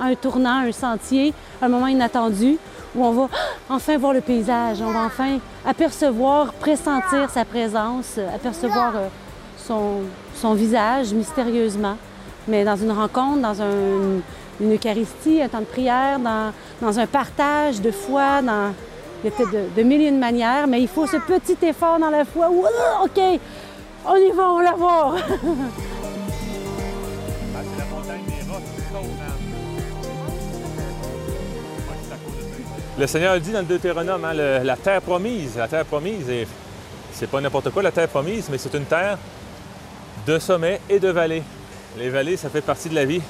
un 0.00 0.14
tournant, 0.14 0.66
un 0.66 0.72
sentier, 0.72 1.34
un 1.60 1.68
moment 1.68 1.86
inattendu 1.86 2.58
où 2.94 3.04
on 3.04 3.12
va 3.12 3.28
enfin 3.68 3.98
voir 3.98 4.12
le 4.12 4.20
paysage, 4.20 4.80
on 4.80 4.90
va 4.90 5.04
enfin 5.04 5.38
apercevoir, 5.66 6.52
pressentir 6.54 7.30
sa 7.30 7.44
présence, 7.44 8.18
apercevoir 8.34 8.92
euh, 8.96 9.08
son, 10.34 10.54
visage 10.54 11.12
mystérieusement. 11.12 11.96
Mais 12.46 12.64
dans 12.64 12.76
une 12.76 12.92
rencontre, 12.92 13.40
dans 13.42 13.60
un- 13.60 14.22
une 14.60 14.74
Eucharistie, 14.74 15.42
un 15.42 15.48
temps 15.48 15.60
de 15.60 15.64
prière, 15.64 16.18
dans, 16.18 16.98
un 16.98 17.06
partage 17.06 17.80
de 17.80 17.90
foi, 17.90 18.42
dans, 18.42 18.72
il 19.24 19.30
y 19.30 19.32
a 19.32 19.82
de, 19.82 20.12
manières, 20.18 20.66
mais 20.66 20.80
il 20.80 20.88
faut 20.88 21.06
ce 21.06 21.16
petit 21.16 21.56
effort 21.66 21.98
dans 21.98 22.10
la 22.10 22.24
foi. 22.24 22.48
où, 22.50 22.64
ah, 22.64 23.04
OK, 23.04 23.20
on 24.06 24.16
y 24.16 24.30
va, 24.30 24.52
on 24.52 24.60
la 24.60 24.72
voir. 24.72 25.16
Le 32.98 33.06
Seigneur 33.06 33.38
dit 33.40 33.52
dans 33.52 33.60
le 33.60 33.64
Deutéronome, 33.64 34.24
hein, 34.24 34.34
le- 34.34 34.64
la 34.64 34.76
terre 34.76 35.00
promise, 35.02 35.56
la 35.56 35.68
terre 35.68 35.84
promise, 35.84 36.28
et 36.28 36.46
c'est 37.12 37.28
pas 37.30 37.40
n'importe 37.40 37.70
quoi 37.70 37.82
la 37.82 37.92
terre 37.92 38.08
promise, 38.08 38.48
mais 38.50 38.58
c'est 38.58 38.74
une 38.74 38.84
terre 38.86 39.18
de 40.26 40.38
sommets 40.38 40.80
et 40.90 40.98
de 40.98 41.08
vallées. 41.08 41.42
Les 41.96 42.10
vallées, 42.10 42.36
ça 42.36 42.48
fait 42.50 42.60
partie 42.60 42.88
de 42.88 42.94
la 42.96 43.04
vie. 43.04 43.22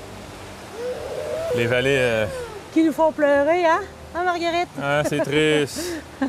Les 1.55 1.67
vallées, 1.67 1.99
euh, 1.99 2.27
Qui 2.73 2.83
nous 2.85 2.93
font 2.93 3.13
pleurer, 3.13 3.65
hein? 3.67 3.81
Hein, 4.15 4.25
Marguerite? 4.25 4.69
hein, 4.83 5.03
c'est 5.09 5.19
triste. 5.21 5.81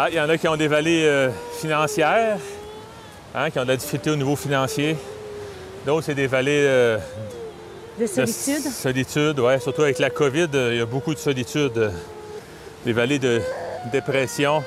Ah, 0.00 0.06
il 0.08 0.14
y 0.14 0.20
en 0.20 0.28
a 0.28 0.38
qui 0.38 0.46
ont 0.46 0.54
des 0.56 0.68
vallées 0.68 1.02
euh, 1.04 1.28
financières, 1.60 2.38
hein, 3.34 3.50
qui 3.50 3.58
ont 3.58 3.64
de 3.64 3.68
la 3.70 3.76
difficulté 3.76 4.10
au 4.10 4.14
niveau 4.14 4.36
financier. 4.36 4.96
D'autres, 5.84 6.06
c'est 6.06 6.14
des 6.14 6.28
vallées 6.28 6.62
euh, 6.68 6.98
De 7.98 8.02
de 8.04 8.06
solitude. 8.06 8.62
solitude, 8.70 9.40
oui. 9.40 9.60
Surtout 9.60 9.82
avec 9.82 9.98
la 9.98 10.10
COVID, 10.10 10.46
il 10.52 10.76
y 10.76 10.80
a 10.80 10.86
beaucoup 10.86 11.12
de 11.12 11.18
solitude. 11.18 11.90
Des 12.84 12.92
vallées 12.92 13.18
de 13.18 13.40
dépression. 13.92 14.62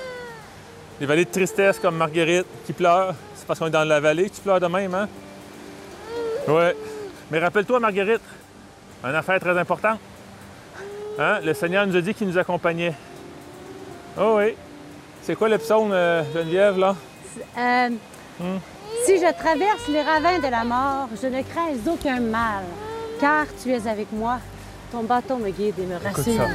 Des 1.00 1.06
vallées 1.06 1.26
de 1.26 1.32
tristesse 1.32 1.80
comme 1.80 1.98
Marguerite 1.98 2.46
qui 2.66 2.74
pleure. 2.74 3.16
C'est 3.36 3.46
parce 3.48 3.60
qu'on 3.60 3.68
est 3.68 3.72
dans 3.72 3.84
la 3.84 4.00
vallée 4.00 4.30
que 4.30 4.36
tu 4.36 4.42
pleures 4.42 4.60
de 4.60 4.68
même, 4.68 4.94
hein? 4.94 5.08
Ouais. 6.48 6.76
Mais 7.32 7.40
rappelle-toi, 7.40 7.80
Marguerite, 7.80 8.22
une 9.04 9.16
affaire 9.16 9.40
très 9.40 9.58
importante. 9.58 10.00
Hein? 11.18 11.40
Le 11.44 11.54
Seigneur 11.54 11.86
nous 11.88 11.96
a 11.96 12.02
dit 12.02 12.14
qu'il 12.14 12.28
nous 12.28 12.38
accompagnait. 12.38 12.94
Oh 14.20 14.36
oui. 14.38 14.56
C'est 15.22 15.36
quoi 15.36 15.50
le 15.50 15.58
psaume, 15.58 15.92
euh, 15.92 16.24
Geneviève, 16.34 16.78
là? 16.78 16.96
Euh, 17.58 17.90
Hmm. 18.40 18.58
Si 19.06 19.18
je 19.18 19.32
traverse 19.34 19.88
les 19.88 20.02
ravins 20.02 20.40
de 20.40 20.48
la 20.48 20.64
mort, 20.64 21.10
je 21.22 21.28
ne 21.28 21.44
crains 21.44 21.76
aucun 21.88 22.20
mal, 22.20 22.64
car 23.20 23.46
tu 23.62 23.72
es 23.72 23.88
avec 23.88 24.12
moi. 24.12 24.40
Ton 24.92 25.04
bâton 25.04 25.38
me 25.38 25.50
guide 25.52 25.76
et 25.78 25.86
me 25.86 25.96
rassure. 25.96 26.48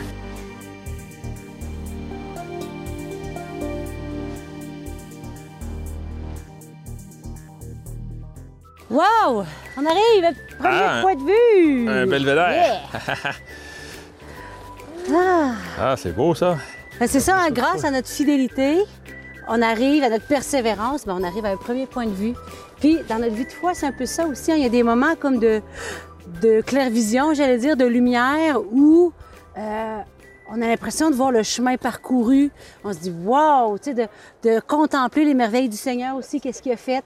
Wow! 8.91 9.45
On 9.77 9.85
arrive! 9.85 10.35
Premier 10.59 10.71
Ah, 10.81 10.99
point 11.03 11.15
de 11.17 11.23
vue! 11.23 11.89
Un 11.89 12.07
belvédère. 12.07 12.51
Yeah! 12.51 13.33
Ah! 15.15 15.53
Ah, 15.79 15.95
c'est 15.97 16.11
beau 16.15 16.35
ça. 16.35 16.57
Ben, 16.99 17.07
c'est 17.07 17.21
ça, 17.21 17.37
hein, 17.39 17.51
grâce 17.53 17.85
à 17.85 17.93
notre 17.93 18.09
fidélité, 18.09 18.81
on 19.47 19.63
arrive 19.63 20.03
à 20.03 20.09
notre 20.11 20.27
persévérance, 20.27 21.05
ben, 21.07 21.17
on 21.21 21.23
arrive 21.23 21.45
à 21.45 21.51
un 21.51 21.57
premier 21.57 21.87
point 21.87 22.07
de 22.07 22.11
vue. 22.15 22.35
Puis, 22.81 22.99
dans 23.09 23.21
notre 23.21 23.35
vie 23.35 23.45
de 23.45 23.53
foi, 23.53 23.73
c'est 23.75 23.87
un 23.87 23.93
peu 23.93 24.05
ça 24.07 24.27
aussi. 24.27 24.51
hein, 24.51 24.57
Il 24.57 24.63
y 24.65 24.67
a 24.67 24.71
des 24.71 24.83
moments 24.83 25.15
comme 25.15 25.39
de, 25.39 25.63
de 26.43 26.61
clair-vision, 26.61 27.35
j'allais 27.35 27.59
dire, 27.59 27.77
de 27.77 27.85
lumière, 27.85 28.61
où 28.73 29.13
euh, 29.57 29.99
on 30.51 30.61
a 30.61 30.67
l'impression 30.67 31.09
de 31.11 31.15
voir 31.15 31.31
le 31.31 31.45
chemin 31.45 31.77
parcouru. 31.77 32.51
On 32.83 32.93
se 32.93 32.99
dit, 32.99 33.15
wow! 33.25 33.79
Tu 33.79 33.91
sais, 33.91 33.95
de, 33.95 34.09
de 34.43 34.59
contempler 34.59 35.25
les 35.25 35.35
merveilles 35.35 35.69
du 35.69 35.77
Seigneur 35.77 36.17
aussi, 36.17 36.41
qu'est-ce 36.41 36.63
qu'il 36.63 36.73
a 36.73 36.77
fait. 36.77 37.05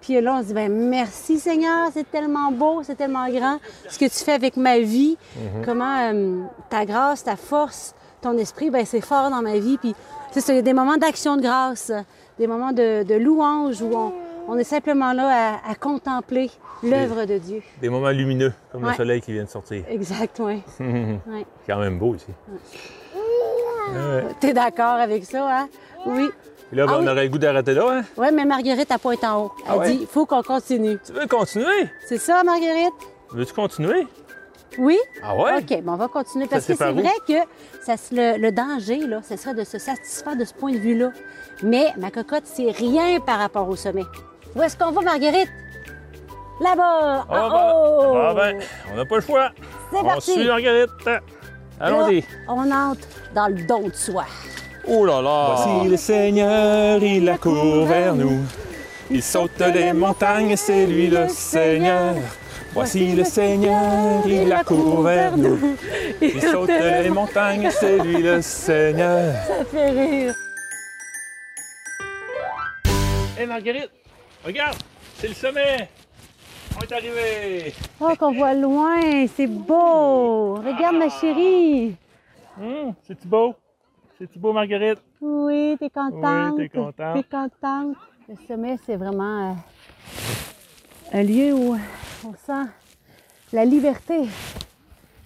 Puis 0.00 0.20
là, 0.20 0.36
on 0.36 0.42
se 0.42 0.46
dit, 0.48 0.54
ben 0.54 0.72
merci 0.72 1.38
Seigneur, 1.38 1.88
c'est 1.92 2.08
tellement 2.10 2.52
beau, 2.52 2.82
c'est 2.82 2.94
tellement 2.94 3.28
grand, 3.28 3.58
ce 3.88 3.98
que 3.98 4.04
tu 4.04 4.24
fais 4.24 4.32
avec 4.32 4.56
ma 4.56 4.78
vie, 4.78 5.16
comment 5.64 6.12
euh, 6.12 6.42
ta 6.70 6.84
grâce, 6.86 7.24
ta 7.24 7.36
force, 7.36 7.94
ton 8.20 8.36
esprit, 8.38 8.70
ben 8.70 8.84
c'est 8.86 9.00
fort 9.00 9.28
dans 9.30 9.42
ma 9.42 9.58
vie. 9.58 9.76
Puis, 9.78 9.94
c'est 10.32 10.40
ça, 10.40 10.52
il 10.52 10.56
y 10.56 10.58
a 10.60 10.62
des 10.62 10.72
moments 10.72 10.96
d'action 10.96 11.36
de 11.36 11.42
grâce, 11.42 11.90
des 12.38 12.46
moments 12.46 12.72
de, 12.72 13.02
de 13.02 13.14
louange 13.16 13.80
où 13.82 13.90
on, 13.94 14.12
on 14.48 14.56
est 14.56 14.64
simplement 14.64 15.12
là 15.12 15.56
à, 15.66 15.70
à 15.72 15.74
contempler 15.74 16.50
l'œuvre 16.82 17.24
de 17.24 17.38
Dieu. 17.38 17.60
Des 17.80 17.88
moments 17.88 18.10
lumineux, 18.10 18.52
comme 18.70 18.84
Ouais. 18.84 18.90
le 18.90 18.96
soleil 18.96 19.20
qui 19.20 19.32
vient 19.32 19.44
de 19.44 19.48
sortir. 19.48 19.82
Exact, 19.88 20.38
oui. 20.40 20.62
Ouais. 20.80 21.16
C'est 21.66 21.72
quand 21.72 21.80
même 21.80 21.98
beau 21.98 22.14
ici. 22.14 22.26
Ouais. 23.94 24.24
T'es 24.40 24.52
d'accord 24.52 24.94
avec 25.00 25.24
ça, 25.24 25.60
hein? 25.62 25.68
Oui. 26.06 26.28
Puis 26.68 26.76
là, 26.76 26.86
ben, 26.86 26.92
Ah 26.94 26.98
on 26.98 27.02
oui. 27.02 27.08
aurait 27.08 27.24
le 27.24 27.28
goût 27.30 27.38
d'arrêter 27.38 27.74
là, 27.74 27.86
hein? 27.90 28.04
Oui, 28.16 28.26
mais 28.32 28.44
Marguerite, 28.44 28.88
elle 28.90 28.98
pointe 28.98 29.24
en 29.24 29.44
haut. 29.44 29.52
Elle 29.60 29.64
Ah 29.68 29.76
ouais? 29.78 29.90
dit, 29.92 29.98
il 30.02 30.06
faut 30.06 30.26
qu'on 30.26 30.42
continue. 30.42 30.98
Tu 31.04 31.12
veux 31.12 31.26
continuer? 31.26 31.88
C'est 32.06 32.18
ça, 32.18 32.42
Marguerite? 32.44 32.92
Veux-tu 33.32 33.52
continuer? 33.54 34.06
Oui? 34.78 34.98
Ah 35.22 35.34
ouais? 35.34 35.56
OK, 35.58 35.82
bon, 35.82 35.92
on 35.92 35.96
va 35.96 36.08
continuer 36.08 36.46
parce 36.46 36.64
Ça, 36.64 36.72
que 36.74 36.78
c'est 36.78 36.92
vrai 36.92 37.14
que 37.26 37.32
ça, 37.84 37.94
le, 38.12 38.38
le 38.38 38.52
danger, 38.52 38.98
là, 39.06 39.20
ce 39.26 39.36
serait 39.36 39.54
de 39.54 39.64
se 39.64 39.78
satisfaire 39.78 40.36
de 40.36 40.44
ce 40.44 40.52
point 40.52 40.72
de 40.72 40.78
vue-là. 40.78 41.10
Mais 41.62 41.86
ma 41.96 42.10
cocotte, 42.10 42.44
c'est 42.44 42.70
rien 42.70 43.18
par 43.20 43.38
rapport 43.38 43.68
au 43.68 43.76
sommet. 43.76 44.04
Où 44.54 44.62
est-ce 44.62 44.76
qu'on 44.76 44.90
va, 44.90 45.00
Marguerite? 45.00 45.48
Là-bas! 46.60 47.26
Ah, 47.30 47.46
en 47.46 47.48
ben, 47.50 47.56
haut! 47.56 48.16
ah 48.16 48.34
ben, 48.34 48.58
on 48.92 48.96
n'a 48.96 49.04
pas 49.04 49.14
le 49.16 49.20
choix. 49.22 49.50
C'est 49.90 49.98
on 49.98 50.04
parti! 50.04 50.32
suit 50.32 50.46
Marguerite. 50.46 50.90
Allons-y. 51.80 52.24
On 52.48 52.70
entre 52.70 53.06
dans 53.34 53.46
le 53.48 53.62
don 53.66 53.88
de 53.88 53.94
soi. 53.94 54.24
Oh 54.90 55.04
là 55.04 55.20
là! 55.20 55.54
Voici 55.54 55.88
le 55.90 55.96
Seigneur, 55.98 57.02
il 57.02 57.28
accourt 57.28 57.84
vers 57.84 58.14
nous. 58.14 58.40
Il 59.10 59.22
saute 59.22 59.60
les 59.60 59.92
montagnes, 59.92 60.56
c'est 60.56 60.86
lui 60.86 61.08
le 61.08 61.28
Seigneur. 61.28 62.14
Voici 62.72 63.12
le 63.14 63.24
Seigneur, 63.24 64.26
il 64.26 64.50
accourt 64.52 65.02
vers 65.02 65.36
nous. 65.36 65.76
Il 66.22 66.40
saute 66.40 66.70
les 66.70 67.10
montagnes, 67.10 67.70
c'est 67.70 67.98
lui 67.98 68.22
le 68.22 68.40
Seigneur. 68.40 69.34
Ça 69.46 69.64
fait 69.64 69.90
rire. 69.90 70.34
Hé 73.38 73.46
Marguerite, 73.46 73.90
regarde, 74.44 74.76
c'est 75.18 75.28
le 75.28 75.34
sommet. 75.34 75.88
On 76.76 76.80
est 76.80 76.92
arrivé. 76.92 77.74
Oh, 78.00 78.12
qu'on 78.18 78.32
voit 78.32 78.54
loin, 78.54 79.26
c'est 79.36 79.46
beau! 79.46 80.54
Regarde, 80.56 80.96
ma 80.96 81.08
chérie! 81.08 81.94
Hum, 82.60 82.94
C'est-tu 83.06 83.26
beau? 83.26 83.54
C'est-tu 84.18 84.40
beau, 84.40 84.52
Marguerite? 84.52 84.98
Oui, 85.20 85.76
t'es 85.78 85.90
contente? 85.90 86.54
Oui, 86.56 86.68
t'es 86.68 86.68
contente. 86.76 87.14
T'es 87.14 87.22
contente? 87.22 87.96
Le 88.28 88.34
sommet, 88.48 88.76
c'est 88.84 88.96
vraiment 88.96 89.52
euh, 89.52 89.54
un 91.12 91.22
lieu 91.22 91.54
où 91.54 91.76
on 92.26 92.34
sent 92.34 92.68
la 93.52 93.64
liberté. 93.64 94.22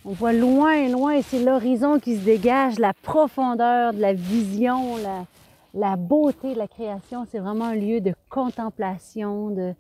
On 0.05 0.11
voit 0.13 0.35
loin, 0.35 0.89
loin, 0.89 1.23
c'est 1.23 1.43
l'horizon 1.43 2.01
qui 2.01 2.17
se 2.17 2.25
dégage, 2.25 2.79
la 2.79 2.93
profondeur 2.93 3.95
de 3.95 4.01
la 4.01 4.13
vision, 4.13 4.99
la, 4.99 5.25
la 5.73 5.97
beauté 5.97 6.53
de 6.53 6.59
la 6.59 6.69
création. 6.69 7.25
C'est 7.31 7.39
vraiment 7.39 7.67
un 7.67 7.77
lieu 7.77 8.03
de 8.03 8.13
contemplation, 8.29 9.49
de, 9.51 9.73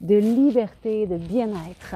de 0.00 0.16
liberté, 0.16 1.06
de 1.06 1.18
bien-être. 1.18 1.94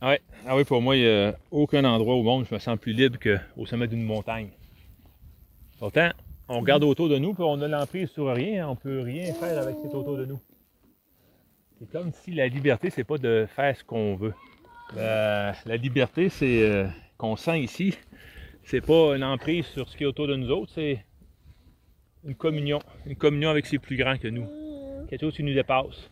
Ah 0.00 0.10
ouais. 0.10 0.20
Ah 0.46 0.54
oui, 0.54 0.62
pour 0.62 0.80
moi, 0.80 0.94
il 0.94 1.02
n'y 1.02 1.08
a 1.08 1.34
aucun 1.50 1.84
endroit 1.84 2.14
au 2.14 2.22
monde 2.22 2.42
où 2.42 2.44
je 2.44 2.54
me 2.54 2.60
sens 2.60 2.78
plus 2.78 2.92
libre 2.92 3.18
qu'au 3.18 3.66
sommet 3.66 3.88
d'une 3.88 4.04
montagne. 4.04 4.50
Pourtant, 5.78 6.10
on 6.48 6.60
regarde 6.60 6.82
autour 6.82 7.08
de 7.08 7.18
nous, 7.18 7.34
puis 7.34 7.44
on 7.46 7.60
a 7.60 7.68
l'emprise 7.68 8.10
sur 8.10 8.26
rien, 8.26 8.68
on 8.68 8.74
peut 8.74 9.00
rien 9.00 9.32
faire 9.32 9.58
avec 9.58 9.76
ce 9.76 9.82
qui 9.82 9.86
est 9.86 9.94
autour 9.94 10.16
de 10.16 10.24
nous. 10.24 10.40
C'est 11.78 11.90
comme 11.92 12.10
si 12.12 12.32
la 12.32 12.48
liberté, 12.48 12.90
c'est 12.90 13.04
pas 13.04 13.18
de 13.18 13.46
faire 13.54 13.76
ce 13.76 13.84
qu'on 13.84 14.16
veut. 14.16 14.34
La, 14.96 15.54
la 15.66 15.76
liberté, 15.76 16.30
c'est 16.30 16.62
euh, 16.62 16.88
qu'on 17.16 17.36
sent 17.36 17.60
ici, 17.60 17.94
c'est 18.64 18.80
pas 18.80 19.14
une 19.14 19.22
emprise 19.22 19.66
sur 19.66 19.88
ce 19.88 19.96
qui 19.96 20.02
est 20.02 20.06
autour 20.06 20.26
de 20.26 20.34
nous 20.34 20.50
autres, 20.50 20.72
c'est 20.74 21.04
une 22.24 22.34
communion. 22.34 22.80
Une 23.06 23.14
communion 23.14 23.50
avec 23.50 23.66
ces 23.66 23.78
plus 23.78 23.96
grands 23.96 24.16
que 24.16 24.28
nous. 24.28 24.46
Quelque 25.08 25.20
chose 25.20 25.36
qui 25.36 25.44
nous 25.44 25.54
dépasse. 25.54 26.10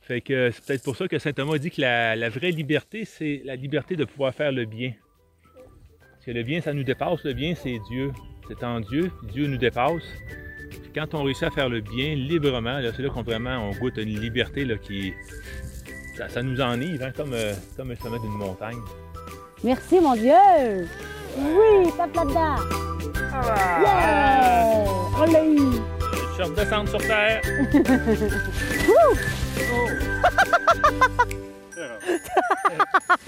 Fait 0.00 0.22
que 0.22 0.50
c'est 0.50 0.64
peut-être 0.64 0.84
pour 0.84 0.96
ça 0.96 1.06
que 1.08 1.18
saint 1.18 1.32
Thomas 1.32 1.58
dit 1.58 1.70
que 1.70 1.82
la 1.82 2.28
vraie 2.30 2.52
liberté, 2.52 3.04
c'est 3.04 3.42
la 3.44 3.54
liberté 3.54 3.96
de 3.96 4.04
pouvoir 4.06 4.34
faire 4.34 4.50
le 4.50 4.64
bien. 4.64 4.94
Que 6.30 6.34
le 6.36 6.44
bien, 6.44 6.60
ça 6.60 6.72
nous 6.72 6.84
dépasse. 6.84 7.24
Le 7.24 7.32
bien, 7.32 7.54
c'est 7.60 7.80
Dieu. 7.90 8.12
C'est 8.46 8.62
en 8.62 8.78
Dieu, 8.78 9.10
puis 9.18 9.26
Dieu 9.32 9.48
nous 9.48 9.56
dépasse. 9.56 10.04
Puis 10.70 10.92
quand 10.94 11.12
on 11.14 11.24
réussit 11.24 11.42
à 11.42 11.50
faire 11.50 11.68
le 11.68 11.80
bien 11.80 12.14
librement, 12.14 12.78
là, 12.78 12.92
c'est 12.94 13.02
là 13.02 13.08
qu'on 13.08 13.22
vraiment 13.22 13.68
on 13.68 13.72
goûte 13.80 13.96
une 13.96 14.20
liberté 14.20 14.64
là, 14.64 14.76
qui. 14.76 15.12
Ça, 16.16 16.28
ça 16.28 16.40
nous 16.40 16.60
enivre, 16.60 17.04
hein, 17.04 17.10
comme, 17.16 17.32
euh, 17.32 17.52
comme 17.76 17.88
le 17.88 17.96
sommet 17.96 18.20
d'une 18.20 18.30
montagne. 18.30 18.78
Merci, 19.64 19.98
mon 19.98 20.14
Dieu! 20.14 20.86
Oui, 21.36 21.90
tape 21.96 22.14
là-dedans! 22.14 22.58
Yeah! 23.82 24.84
On 25.18 25.24
l'a 25.32 25.44
eu! 25.44 25.58
Je 26.28 26.34
suis 26.34 26.44
redescendre 26.44 26.90
sur 26.90 27.00
terre. 27.00 27.42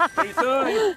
C'est 0.15 0.33
ça, 0.33 0.61
hein? 0.61 0.93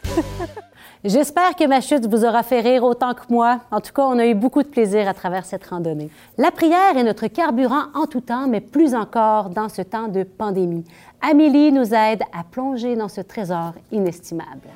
J'espère 1.05 1.55
que 1.55 1.67
ma 1.67 1.81
chute 1.81 2.07
vous 2.07 2.25
aura 2.25 2.43
fait 2.43 2.61
rire 2.61 2.83
autant 2.83 3.13
que 3.15 3.21
moi. 3.29 3.61
En 3.71 3.81
tout 3.81 3.93
cas, 3.93 4.03
on 4.03 4.19
a 4.19 4.27
eu 4.27 4.35
beaucoup 4.35 4.63
de 4.63 4.69
plaisir 4.69 5.09
à 5.09 5.15
travers 5.15 5.45
cette 5.45 5.67
randonnée. 5.67 6.11
La 6.39 6.51
prière 6.51 6.97
est 6.97 7.05
notre 7.05 7.27
carburant 7.27 7.85
en 7.95 8.07
tout 8.07 8.23
temps, 8.23 8.47
mais 8.49 8.61
plus 8.61 8.95
encore 8.95 9.51
dans 9.51 9.69
ce 9.69 9.83
temps 9.83 10.09
de 10.09 10.23
pandémie. 10.23 10.85
Amélie 11.21 11.71
nous 11.71 11.95
aide 11.95 12.23
à 12.33 12.45
plonger 12.51 12.97
dans 12.97 13.09
ce 13.09 13.21
trésor 13.21 13.73
inestimable. 13.93 14.69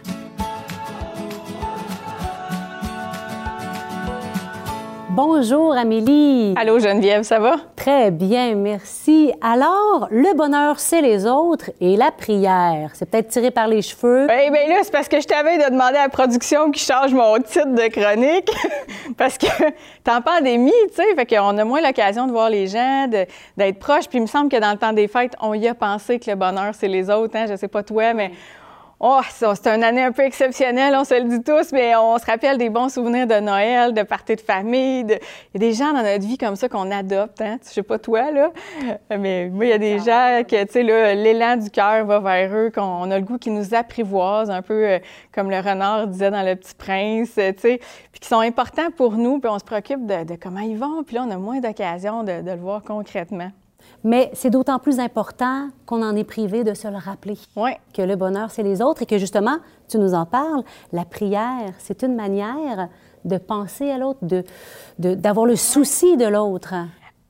Bonjour 5.11 5.73
Amélie. 5.73 6.55
Allô 6.57 6.79
Geneviève, 6.79 7.23
ça 7.23 7.41
va? 7.41 7.57
Très 7.81 8.11
bien, 8.11 8.57
merci. 8.57 9.33
Alors, 9.40 10.09
le 10.11 10.37
bonheur, 10.37 10.79
c'est 10.79 11.01
les 11.01 11.25
autres 11.25 11.71
et 11.81 11.97
la 11.97 12.11
prière. 12.11 12.90
C'est 12.93 13.09
peut-être 13.09 13.29
tiré 13.29 13.51
par 13.51 13.69
les 13.69 13.81
cheveux. 13.81 14.27
Eh 14.31 14.51
bien 14.51 14.69
là, 14.69 14.81
c'est 14.83 14.93
parce 14.93 15.09
que 15.09 15.19
je 15.19 15.27
t'avais 15.27 15.57
de 15.57 15.71
demander 15.71 15.97
à 15.97 16.03
la 16.03 16.09
production 16.11 16.71
qui 16.71 16.85
change 16.85 17.14
mon 17.14 17.38
titre 17.38 17.75
de 17.75 17.88
chronique. 17.88 18.51
parce 19.16 19.38
que 19.38 19.47
en 20.11 20.21
pandémie, 20.21 20.71
tu 20.90 20.97
sais, 20.97 21.14
fait 21.14 21.25
qu'on 21.25 21.57
a 21.57 21.64
moins 21.64 21.81
l'occasion 21.81 22.27
de 22.27 22.33
voir 22.33 22.51
les 22.51 22.66
gens, 22.66 23.09
d'être 23.09 23.79
proches. 23.79 24.09
Puis 24.11 24.19
il 24.19 24.23
me 24.23 24.27
semble 24.27 24.51
que 24.51 24.59
dans 24.61 24.73
le 24.73 24.77
temps 24.77 24.93
des 24.93 25.09
fêtes, 25.09 25.33
on 25.40 25.55
y 25.55 25.66
a 25.66 25.75
pensé 25.75 26.19
que 26.19 26.31
le 26.31 26.37
bonheur, 26.37 26.75
c'est 26.75 26.88
les 26.88 27.09
autres. 27.09 27.35
Hein? 27.35 27.47
Je 27.49 27.57
sais 27.57 27.69
pas 27.69 27.83
toi, 27.83 28.12
mais 28.12 28.33
Oh, 29.03 29.23
c'est 29.31 29.67
une 29.67 29.83
année 29.83 30.03
un 30.03 30.13
peu 30.13 30.21
exceptionnelle, 30.21 30.95
on 30.95 31.05
se 31.05 31.15
le 31.15 31.27
dit 31.27 31.43
tous, 31.43 31.73
mais 31.73 31.97
on 31.97 32.19
se 32.19 32.27
rappelle 32.27 32.59
des 32.59 32.69
bons 32.69 32.91
souvenirs 32.91 33.27
de 33.27 33.41
Noël, 33.41 33.95
de 33.95 34.03
parties 34.03 34.37
de 34.37 34.43
famille. 34.43 35.07
Il 35.09 35.55
y 35.55 35.57
a 35.57 35.59
des 35.59 35.73
gens 35.73 35.95
dans 35.95 36.03
notre 36.03 36.27
vie 36.27 36.37
comme 36.37 36.55
ça 36.55 36.69
qu'on 36.69 36.91
adopte, 36.91 37.41
hein? 37.41 37.57
Je 37.65 37.71
sais 37.71 37.83
pas 37.83 37.99
toi, 37.99 38.31
là, 38.31 38.51
mais 39.09 39.49
moi, 39.49 39.65
il 39.65 39.69
y 39.71 39.73
a 39.73 39.79
des 39.79 40.01
gens 40.01 40.43
que, 40.47 40.65
tu 40.65 40.73
sais, 40.73 40.83
l'élan 40.83 41.57
du 41.57 41.71
cœur 41.71 42.05
va 42.05 42.21
vers 42.21 42.55
eux, 42.55 42.71
qu'on 42.71 43.11
a 43.11 43.19
le 43.19 43.25
goût 43.25 43.39
qui 43.39 43.51
nous 43.51 43.75
apprivoisent, 43.75 44.51
un 44.51 44.61
peu 44.61 44.87
euh, 44.87 44.99
comme 45.33 45.51
le 45.51 45.61
renard 45.61 46.07
disait 46.07 46.31
dans 46.31 46.43
Le 46.43 46.55
Petit 46.55 46.75
Prince, 46.75 47.33
tu 47.37 47.55
sais, 47.57 47.81
puis 48.13 48.21
qui 48.21 48.29
sont 48.29 48.41
importants 48.41 48.91
pour 48.95 49.13
nous, 49.13 49.39
puis 49.41 49.51
on 49.51 49.59
se 49.59 49.65
préoccupe 49.65 50.05
de, 50.05 50.37
comment 50.37 50.61
ils 50.61 50.77
vont, 50.77 51.05
puis 51.05 51.15
là, 51.17 51.25
on 51.27 51.31
a 51.31 51.39
moins 51.39 51.61
d'occasion 51.61 52.23
de 52.23 52.33
le 52.45 52.55
voir 52.55 52.83
concrètement. 52.83 53.51
Mais 54.05 54.31
c'est 54.33 54.51
d'autant 54.51 54.79
plus 54.79 54.99
important 55.01 55.69
qu'on 55.87 56.03
en 56.03 56.16
est 56.16 56.25
privé 56.25 56.64
de 56.64 56.75
se 56.75 56.88
le 56.88 56.97
rappeler. 56.97 57.38
Oui. 57.57 57.71
Que 57.95 58.03
le 58.03 58.16
bonheur, 58.16 58.51
c'est 58.51 58.62
les 58.62 58.81
autres 58.83 59.03
et 59.03 59.07
que 59.07 59.19
justement, 59.19 59.59
tu 59.88 59.99
nous 59.99 60.14
en 60.14 60.27
parles, 60.27 60.62
la 60.93 61.05
prière, 61.05 61.73
c'est 61.79 62.03
une 62.03 62.14
manière 62.14 62.88
de 63.25 63.37
penser 63.37 63.90
à 63.90 63.99
l'autre, 63.99 64.21
de, 64.23 64.45
de- 64.99 65.14
d'avoir 65.14 65.45
le 65.47 65.57
souci 65.57 66.16
de 66.16 66.27
l'autre. 66.27 66.75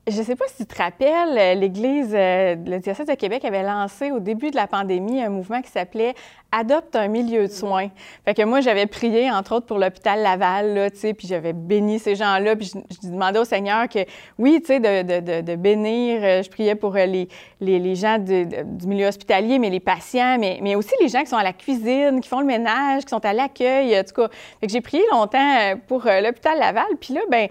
je 0.07 0.17
ne 0.17 0.23
sais 0.23 0.35
pas 0.35 0.45
si 0.47 0.65
tu 0.65 0.65
te 0.65 0.81
rappelles, 0.81 1.37
euh, 1.37 1.53
l'Église, 1.53 2.13
euh, 2.13 2.55
le 2.55 2.79
diocèse 2.79 3.07
de 3.07 3.13
Québec 3.15 3.43
avait 3.45 3.63
lancé 3.63 4.11
au 4.11 4.19
début 4.19 4.51
de 4.51 4.55
la 4.55 4.67
pandémie 4.67 5.21
un 5.21 5.29
mouvement 5.29 5.61
qui 5.61 5.69
s'appelait 5.69 6.15
Adopte 6.51 6.95
un 6.95 7.07
milieu 7.07 7.47
de 7.47 7.51
soins. 7.51 7.89
Fait 8.25 8.33
que 8.33 8.41
moi, 8.43 8.61
j'avais 8.61 8.85
prié, 8.85 9.31
entre 9.31 9.55
autres, 9.55 9.65
pour 9.65 9.77
l'hôpital 9.77 10.21
Laval, 10.21 10.73
là, 10.73 10.89
tu 10.89 10.97
sais, 10.97 11.13
puis 11.13 11.27
j'avais 11.27 11.53
béni 11.53 11.99
ces 11.99 12.15
gens-là, 12.15 12.55
puis 12.55 12.71
je, 12.73 13.07
demandais 13.07 13.39
au 13.39 13.45
Seigneur 13.45 13.87
que, 13.87 13.99
oui, 14.37 14.59
tu 14.59 14.67
sais, 14.67 14.79
de, 14.79 15.19
de, 15.19 15.41
de, 15.41 15.55
bénir, 15.55 16.19
euh, 16.23 16.43
je 16.43 16.49
priais 16.49 16.75
pour 16.75 16.93
les, 16.93 17.27
les, 17.59 17.79
les 17.79 17.95
gens 17.95 18.17
du 18.19 18.87
milieu 18.87 19.07
hospitalier, 19.07 19.59
mais 19.59 19.69
les 19.69 19.79
patients, 19.79 20.37
mais, 20.39 20.59
mais 20.61 20.75
aussi 20.75 20.93
les 21.01 21.07
gens 21.07 21.21
qui 21.21 21.27
sont 21.27 21.37
à 21.37 21.43
la 21.43 21.53
cuisine, 21.53 22.21
qui 22.21 22.27
font 22.27 22.39
le 22.39 22.45
ménage, 22.45 23.03
qui 23.03 23.09
sont 23.09 23.25
à 23.25 23.33
l'accueil, 23.33 23.97
en 23.97 24.03
tout 24.03 24.13
cas. 24.13 24.27
Que 24.61 24.69
j'ai 24.69 24.81
prié 24.81 25.03
longtemps 25.11 25.75
pour 25.87 26.03
l'hôpital 26.05 26.59
Laval, 26.59 26.85
puis 26.99 27.13
là, 27.13 27.21
ben 27.29 27.47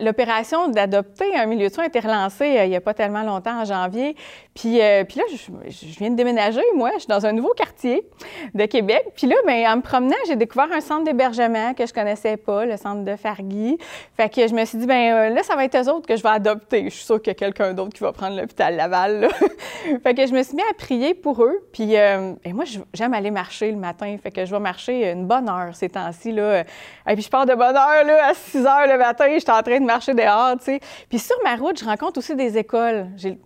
l'opération 0.00 0.68
d'adopter 0.68 1.34
un 1.36 1.46
milieu 1.46 1.68
de 1.68 1.72
soins 1.72 1.84
été 1.84 2.00
relancé 2.00 2.58
euh, 2.58 2.64
il 2.64 2.70
n'y 2.70 2.76
a 2.76 2.80
pas 2.80 2.94
tellement 2.94 3.22
longtemps, 3.22 3.60
en 3.60 3.64
janvier. 3.64 4.16
Puis, 4.54 4.80
euh, 4.80 5.02
puis 5.04 5.18
là, 5.18 5.24
je, 5.30 5.86
viens 5.98 6.10
de 6.10 6.16
déménager, 6.16 6.62
moi. 6.76 6.90
Je 6.94 7.00
suis 7.00 7.08
dans 7.08 7.26
un 7.26 7.32
nouveau 7.32 7.52
quartier 7.56 8.08
de 8.54 8.66
Québec. 8.66 9.04
Puis 9.16 9.26
là, 9.26 9.34
bien, 9.44 9.72
en 9.72 9.76
me 9.76 9.82
promenant, 9.82 10.14
j'ai 10.28 10.36
découvert 10.36 10.68
un 10.72 10.80
centre 10.80 11.04
d'hébergement 11.04 11.74
que 11.74 11.84
je 11.86 11.92
connaissais 11.92 12.36
pas, 12.36 12.64
le 12.64 12.76
centre 12.76 13.04
de 13.04 13.16
Fargui. 13.16 13.78
Fait 14.16 14.32
que 14.32 14.46
je 14.46 14.54
me 14.54 14.64
suis 14.64 14.78
dit, 14.78 14.86
bien, 14.86 15.16
euh, 15.16 15.28
là, 15.30 15.42
ça 15.42 15.56
va 15.56 15.64
être 15.64 15.76
eux 15.76 15.90
autres 15.90 16.06
que 16.06 16.16
je 16.16 16.22
vais 16.22 16.28
adopter. 16.28 16.84
Je 16.84 16.94
suis 16.94 17.04
sûre 17.04 17.20
qu'il 17.20 17.32
y 17.32 17.32
a 17.32 17.34
quelqu'un 17.34 17.74
d'autre 17.74 17.92
qui 17.92 18.00
va 18.00 18.12
prendre 18.12 18.36
l'hôpital 18.36 18.76
Laval. 18.76 19.28
fait 20.02 20.14
que 20.14 20.24
je 20.24 20.32
me 20.32 20.42
suis 20.44 20.54
mis 20.54 20.62
à 20.62 20.74
prier 20.74 21.14
pour 21.14 21.42
eux. 21.42 21.66
Puis 21.72 21.94
et 21.94 22.52
moi, 22.52 22.64
j'aime 22.92 23.14
aller 23.14 23.32
marcher 23.32 23.72
le 23.72 23.76
matin. 23.76 24.16
Fait 24.22 24.30
que 24.30 24.44
je 24.44 24.50
vais 24.52 24.60
marcher 24.60 25.10
une 25.10 25.26
bonne 25.26 25.48
heure 25.48 25.74
ces 25.74 25.88
temps-ci. 25.88 26.30
Et 26.30 27.14
puis 27.14 27.22
je 27.22 27.28
pars 27.28 27.46
de 27.46 27.54
bonne 27.54 27.76
heure 27.76 28.04
là, 28.04 28.28
à 28.28 28.34
6 28.34 28.58
heures 28.66 28.86
le 28.86 28.98
matin. 28.98 29.26
Je 29.34 29.40
suis 29.40 29.50
en 29.50 29.62
train 29.62 29.80
de 29.80 29.84
marcher 29.84 30.14
dehors, 30.14 30.56
tu 30.58 30.64
sais. 30.64 30.80
Puis 31.08 31.18
sur 31.18 31.36
ma 31.42 31.56
route, 31.56 31.78
je 31.78 31.84
rencontre 31.84 32.18
aussi 32.18 32.36
des 32.36 32.56
écoles. 32.56 33.08
J'ai 33.16 33.38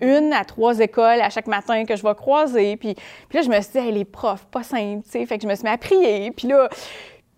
une 0.00 0.32
à 0.32 0.44
trois 0.44 0.78
écoles 0.80 1.20
à 1.20 1.30
chaque 1.30 1.46
matin 1.46 1.84
que 1.84 1.96
je 1.96 2.02
vais 2.02 2.14
croiser. 2.14 2.76
Puis, 2.76 2.94
là, 3.32 3.42
je 3.42 3.48
me 3.48 3.60
suis 3.60 3.80
dit, 3.80 3.92
les 3.92 4.04
profs, 4.04 4.46
pas 4.46 4.62
simple, 4.62 5.02
tu 5.04 5.10
sais. 5.10 5.26
Fait 5.26 5.36
que 5.36 5.42
je 5.42 5.48
me 5.48 5.54
suis 5.54 5.64
mis 5.64 5.70
à 5.70 5.78
prier. 5.78 6.30
Puis 6.32 6.48
là, 6.48 6.68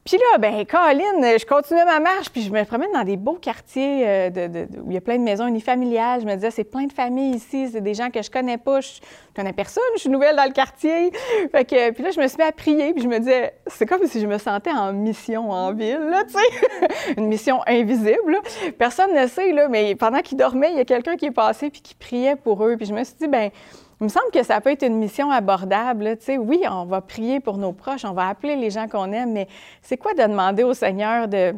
puis 0.09 0.17
là, 0.17 0.39
ben 0.39 0.65
Colin, 0.65 1.37
je 1.37 1.45
continuais 1.45 1.85
ma 1.85 2.01
marche, 2.01 2.31
puis 2.31 2.41
je 2.41 2.51
me 2.51 2.65
promène 2.65 2.91
dans 2.95 3.05
des 3.05 3.19
beaux 3.19 3.35
quartiers 3.35 4.05
euh, 4.09 4.67
où 4.83 4.91
il 4.91 4.95
y 4.95 4.97
a 4.97 5.03
plein 5.03 5.19
de 5.19 5.23
maisons 5.23 5.47
unifamiliales. 5.47 6.23
Je 6.23 6.27
me 6.27 6.35
disais, 6.35 6.51
c'est 6.51 6.65
plein 6.65 6.87
de 6.87 6.93
familles 6.95 7.37
ici, 7.37 7.69
c'est 7.71 7.83
des 7.83 7.93
gens 7.93 8.09
que 8.09 8.23
je 8.23 8.31
connais 8.31 8.57
pas, 8.57 8.81
je, 8.81 8.89
connais 9.37 9.53
personne, 9.53 9.83
je 9.97 10.01
suis 10.01 10.09
nouvelle 10.09 10.35
dans 10.35 10.47
le 10.47 10.53
quartier. 10.53 11.13
Fait 11.53 11.67
que, 11.67 11.91
puis 11.91 12.03
là, 12.03 12.11
je 12.11 12.21
me 12.23 12.27
suis 12.27 12.39
mis 12.39 12.45
à 12.45 12.53
prier, 12.53 12.95
puis 12.95 13.03
je 13.03 13.09
me 13.09 13.19
disais, 13.19 13.53
c'est 13.67 13.85
comme 13.85 14.07
si 14.07 14.19
je 14.19 14.27
me 14.27 14.39
sentais 14.39 14.73
en 14.73 14.95
mission 14.95 15.51
en 15.51 15.75
ville, 15.75 16.09
là, 16.09 16.25
tu 16.25 16.33
sais, 16.33 17.15
une 17.19 17.27
mission 17.27 17.61
invisible. 17.67 18.39
Personne 18.79 19.15
ne 19.15 19.27
sait, 19.27 19.53
là, 19.53 19.69
mais 19.69 19.95
pendant 19.95 20.21
qu'ils 20.21 20.39
dormaient, 20.39 20.71
il 20.73 20.79
y 20.79 20.81
a 20.81 20.87
quelqu'un 20.87 21.17
qui 21.17 21.27
est 21.27 21.33
passé 21.33 21.69
puis 21.69 21.83
qui 21.83 21.95
priait 21.95 22.37
pour 22.37 22.65
eux. 22.65 22.79
Puis 22.79 22.87
je 22.87 22.95
me 22.95 23.05
suis 23.05 23.17
dit, 23.21 23.29
ben 23.29 23.51
il 24.01 24.05
me 24.05 24.09
semble 24.09 24.31
que 24.33 24.43
ça 24.45 24.61
peut 24.61 24.71
être 24.71 24.87
une 24.87 24.97
mission 24.97 25.31
abordable. 25.31 26.17
Tu 26.19 26.25
sais, 26.25 26.39
oui, 26.39 26.63
on 26.71 26.85
va 26.85 27.01
prier 27.01 27.41
pour 27.41 27.59
nos 27.59 27.73
proches, 27.73 28.05
on 28.05 28.13
va 28.13 28.29
appeler 28.29 28.55
les 28.55 28.71
gens 28.71 28.87
qu'on 28.87 29.11
aime, 29.13 29.33
mais 29.33 29.49
c'est 29.83 29.97
quoi 29.97 30.15
de 30.15 30.23
demander 30.23 30.63
au 30.63 30.73
Seigneur 30.73 31.27
de 31.27 31.55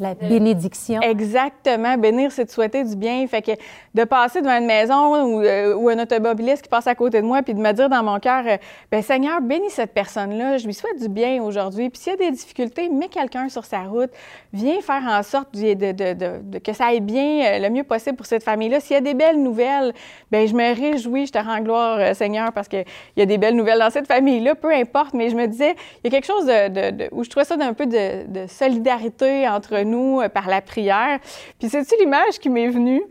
la 0.00 0.14
bénédiction. 0.14 1.00
Exactement. 1.02 1.98
Bénir, 1.98 2.32
c'est 2.32 2.46
de 2.46 2.50
souhaiter 2.50 2.82
du 2.82 2.96
bien. 2.96 3.26
Fait 3.26 3.42
que 3.42 3.52
de 3.94 4.04
passer 4.04 4.40
devant 4.40 4.56
une 4.56 4.66
maison 4.66 5.26
ou, 5.26 5.42
euh, 5.42 5.88
un 5.88 6.02
automobiliste 6.02 6.62
qui 6.62 6.68
passe 6.68 6.86
à 6.86 6.94
côté 6.94 7.20
de 7.20 7.26
moi, 7.26 7.42
puis 7.42 7.52
de 7.52 7.60
me 7.60 7.72
dire 7.72 7.90
dans 7.90 8.02
mon 8.02 8.18
cœur, 8.18 8.42
euh, 8.46 8.56
ben 8.90 9.02
Seigneur, 9.02 9.42
bénis 9.42 9.68
cette 9.70 9.92
personne-là. 9.92 10.56
Je 10.56 10.66
lui 10.66 10.72
souhaite 10.72 10.98
du 10.98 11.08
bien 11.08 11.42
aujourd'hui. 11.42 11.90
Puis 11.90 12.00
s'il 12.00 12.12
y 12.12 12.14
a 12.14 12.18
des 12.18 12.30
difficultés, 12.30 12.88
mets 12.88 13.08
quelqu'un 13.08 13.50
sur 13.50 13.66
sa 13.66 13.80
route. 13.80 14.10
Viens 14.54 14.80
faire 14.80 15.02
en 15.06 15.22
sorte 15.22 15.54
de, 15.54 16.58
que 16.58 16.72
ça 16.72 16.86
aille 16.86 17.00
bien 17.00 17.44
euh, 17.44 17.58
le 17.58 17.68
mieux 17.68 17.84
possible 17.84 18.16
pour 18.16 18.26
cette 18.26 18.44
famille-là. 18.44 18.80
S'il 18.80 18.94
y 18.94 18.98
a 18.98 19.02
des 19.02 19.14
belles 19.14 19.42
nouvelles, 19.42 19.92
ben 20.30 20.48
je 20.48 20.54
me 20.54 20.74
réjouis, 20.74 21.26
je 21.26 21.32
te 21.32 21.38
rends 21.38 21.60
gloire, 21.60 22.16
Seigneur, 22.16 22.52
parce 22.52 22.68
qu'il 22.68 22.84
y 23.16 23.22
a 23.22 23.26
des 23.26 23.36
belles 23.36 23.56
nouvelles 23.56 23.78
dans 23.78 23.90
cette 23.90 24.06
famille-là. 24.06 24.54
Peu 24.54 24.72
importe. 24.72 25.12
Mais 25.12 25.28
je 25.28 25.36
me 25.36 25.46
disais, 25.46 25.74
il 26.02 26.10
y 26.12 26.16
a 26.16 26.18
quelque 26.18 26.26
chose 26.26 26.46
de, 26.46 27.14
où 27.14 27.24
je 27.24 27.28
trouvais 27.28 27.44
ça 27.44 27.56
d'un 27.56 27.74
peu 27.74 27.84
de 27.86 28.46
solidarité 28.48 29.46
entre 29.46 29.81
nous 29.84 30.20
euh, 30.20 30.28
par 30.28 30.48
la 30.48 30.60
prière. 30.60 31.18
Puis 31.58 31.68
c'est-tu 31.68 31.94
l'image 32.00 32.38
qui 32.38 32.48
m'est 32.48 32.68
venue? 32.68 33.02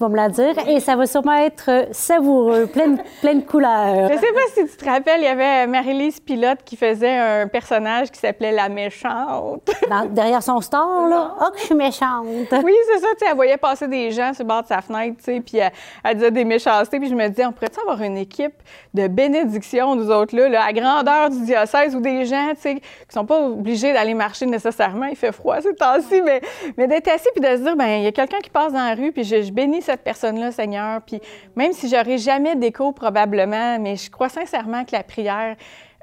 Va 0.00 0.08
me 0.08 0.16
la 0.16 0.28
dire 0.28 0.54
et 0.66 0.80
ça 0.80 0.96
va 0.96 1.06
sûrement 1.06 1.36
être 1.36 1.88
savoureux, 1.92 2.66
plein, 2.66 2.96
plein 3.20 3.34
de 3.34 3.44
couleurs. 3.44 4.08
Je 4.10 4.18
sais 4.18 4.32
pas 4.32 4.40
si 4.54 4.66
tu 4.66 4.76
te 4.76 4.84
rappelles, 4.84 5.20
il 5.20 5.24
y 5.24 5.28
avait 5.28 5.66
Marie-Lise 5.66 6.20
Pilote 6.20 6.60
qui 6.64 6.76
faisait 6.76 7.16
un 7.16 7.46
personnage 7.46 8.10
qui 8.10 8.18
s'appelait 8.18 8.52
La 8.52 8.68
Méchante. 8.68 9.70
derrière 10.10 10.42
son 10.42 10.60
store, 10.60 11.08
là. 11.08 11.34
Oh, 11.40 11.50
que 11.52 11.60
je 11.60 11.64
suis 11.66 11.74
méchante. 11.74 12.26
Oui, 12.26 12.72
c'est 12.92 12.98
ça. 13.00 13.08
Tu 13.18 13.24
elle 13.28 13.36
voyait 13.36 13.56
passer 13.56 13.88
des 13.88 14.10
gens 14.10 14.32
sur 14.32 14.44
le 14.44 14.48
bord 14.48 14.62
de 14.62 14.68
sa 14.68 14.80
fenêtre, 14.80 15.18
tu 15.18 15.24
sais, 15.24 15.40
puis 15.40 15.58
elle, 15.58 16.14
disait 16.14 16.30
des 16.30 16.44
méchancetés. 16.44 16.98
Puis 16.98 17.08
je 17.08 17.14
me 17.14 17.28
disais, 17.28 17.44
on 17.44 17.52
pourrait 17.52 17.70
avoir 17.82 18.00
une 18.02 18.16
équipe 18.16 18.54
de 18.94 19.06
bénédiction, 19.06 19.94
nous 19.94 20.10
autres, 20.10 20.34
là, 20.34 20.48
là, 20.48 20.64
à 20.64 20.72
grandeur 20.72 21.30
du 21.30 21.42
diocèse 21.42 21.94
ou 21.94 22.00
des 22.00 22.24
gens, 22.24 22.50
tu 22.54 22.60
sais, 22.62 22.74
qui 22.76 22.82
sont 23.12 23.26
pas 23.26 23.40
obligés 23.40 23.92
d'aller 23.92 24.14
marcher 24.14 24.46
nécessairement. 24.46 25.06
Il 25.06 25.16
fait 25.16 25.32
froid 25.32 25.60
ces 25.60 25.74
temps-ci, 25.74 26.22
mais, 26.22 26.40
mais 26.76 26.86
d'être 26.88 27.08
assis 27.08 27.28
puis 27.34 27.42
de 27.42 27.56
se 27.56 27.62
dire, 27.62 27.76
ben 27.76 27.98
il 27.98 28.04
y 28.04 28.06
a 28.06 28.12
quelqu'un 28.12 28.38
qui 28.38 28.50
passe 28.50 28.72
dans 28.72 28.84
la 28.84 28.94
rue, 28.94 29.12
puis 29.12 29.24
je, 29.24 29.42
je 29.42 29.52
bénis 29.52 29.82
cette 29.90 30.02
personne-là, 30.02 30.52
Seigneur. 30.52 31.02
Puis 31.02 31.20
même 31.56 31.72
si 31.72 31.88
j'aurais 31.88 32.18
jamais 32.18 32.56
d'écho 32.56 32.92
probablement, 32.92 33.78
mais 33.78 33.96
je 33.96 34.10
crois 34.10 34.28
sincèrement 34.28 34.84
que 34.84 34.92
la 34.92 35.02
prière, 35.02 35.56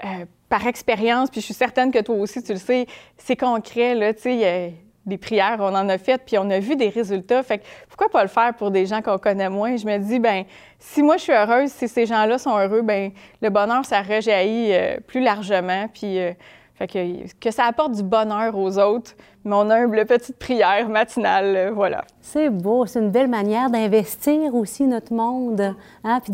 euh, 0.03 0.25
par 0.49 0.65
expérience, 0.67 1.29
puis 1.29 1.41
je 1.41 1.45
suis 1.45 1.53
certaine 1.53 1.91
que 1.91 1.99
toi 1.99 2.15
aussi 2.15 2.43
tu 2.43 2.53
le 2.53 2.59
sais, 2.59 2.85
c'est 3.17 3.35
concret 3.35 3.95
là. 3.95 4.13
Tu 4.13 4.21
sais, 4.21 4.73
des 5.05 5.17
prières, 5.17 5.57
on 5.59 5.73
en 5.73 5.87
a 5.87 5.97
fait, 5.97 6.21
puis 6.25 6.37
on 6.37 6.49
a 6.49 6.59
vu 6.59 6.75
des 6.75 6.89
résultats. 6.89 7.41
Fait 7.41 7.59
que 7.59 7.63
pourquoi 7.87 8.09
pas 8.09 8.23
le 8.23 8.27
faire 8.27 8.53
pour 8.53 8.71
des 8.71 8.85
gens 8.85 9.01
qu'on 9.01 9.17
connaît 9.17 9.49
moins? 9.49 9.77
Je 9.77 9.85
me 9.85 9.97
dis 9.97 10.19
ben 10.19 10.43
si 10.79 11.01
moi 11.01 11.15
je 11.15 11.23
suis 11.23 11.33
heureuse, 11.33 11.71
si 11.71 11.87
ces 11.87 12.05
gens-là 12.05 12.37
sont 12.37 12.57
heureux, 12.57 12.81
ben 12.81 13.11
le 13.41 13.49
bonheur 13.49 13.85
ça 13.85 14.01
rejaillit 14.01 14.73
euh, 14.73 14.97
plus 15.07 15.21
largement. 15.21 15.87
Puis 15.93 16.19
euh, 16.19 16.33
fait 16.75 16.87
que, 16.87 17.33
que 17.39 17.51
ça 17.51 17.65
apporte 17.65 17.93
du 17.93 18.03
bonheur 18.03 18.55
aux 18.57 18.77
autres, 18.77 19.15
mon 19.47 19.69
humble 19.69 20.05
petite 20.05 20.37
prière 20.37 20.89
matinale, 20.89 21.55
euh, 21.55 21.71
voilà. 21.71 22.03
C'est 22.21 22.49
beau, 22.49 22.85
c'est 22.85 22.99
une 22.99 23.09
belle 23.09 23.29
manière 23.29 23.69
d'investir 23.69 24.53
aussi 24.53 24.83
notre 24.83 25.13
monde, 25.13 25.73
hein, 26.03 26.19
puis 26.21 26.33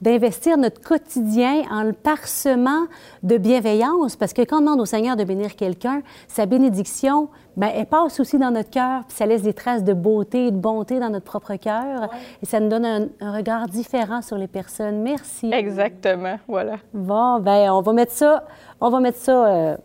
d'investir 0.00 0.56
notre 0.56 0.80
quotidien 0.80 1.62
en 1.70 1.82
le 1.82 1.92
parsemant 1.92 2.86
de 3.22 3.36
bienveillance, 3.36 4.16
parce 4.16 4.32
que 4.32 4.42
quand 4.42 4.58
on 4.58 4.60
demande 4.60 4.80
au 4.80 4.86
Seigneur 4.86 5.16
de 5.16 5.24
bénir 5.24 5.56
quelqu'un, 5.56 6.02
sa 6.28 6.46
bénédiction, 6.46 7.28
bien, 7.56 7.72
elle 7.74 7.86
passe 7.86 8.20
aussi 8.20 8.38
dans 8.38 8.52
notre 8.52 8.70
cœur, 8.70 9.02
puis 9.08 9.16
ça 9.16 9.26
laisse 9.26 9.42
des 9.42 9.54
traces 9.54 9.82
de 9.82 9.92
beauté 9.92 10.46
et 10.46 10.50
de 10.52 10.56
bonté 10.56 11.00
dans 11.00 11.10
notre 11.10 11.26
propre 11.26 11.56
cœur, 11.56 12.08
et 12.40 12.46
ça 12.46 12.60
nous 12.60 12.68
donne 12.68 12.86
un, 12.86 13.08
un, 13.20 13.36
regard 13.36 13.66
différent 13.66 14.22
sur 14.22 14.38
les 14.38 14.46
personnes. 14.46 15.02
Merci. 15.02 15.50
Exactement, 15.52 16.38
voilà. 16.46 16.76
Bon, 16.94 17.40
ben 17.40 17.70
on 17.72 17.80
va 17.80 17.92
mettre 17.92 18.12
ça 18.12 18.44
on 18.80 18.90
va 18.90 19.00
mettre 19.00 19.18
ça 19.18 19.46
euh, 19.46 19.76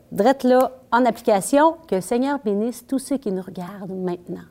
là 0.44 0.72
en 0.92 1.06
application. 1.06 1.78
Que 1.88 1.96
le 1.96 2.02
Seigneur 2.02 2.40
bénisse 2.44 2.86
tous 2.86 3.00
ceux 3.00 3.18
qui 3.18 3.32
nous 3.32 3.42
regardent 3.42 3.92
maintenant. 3.92 4.44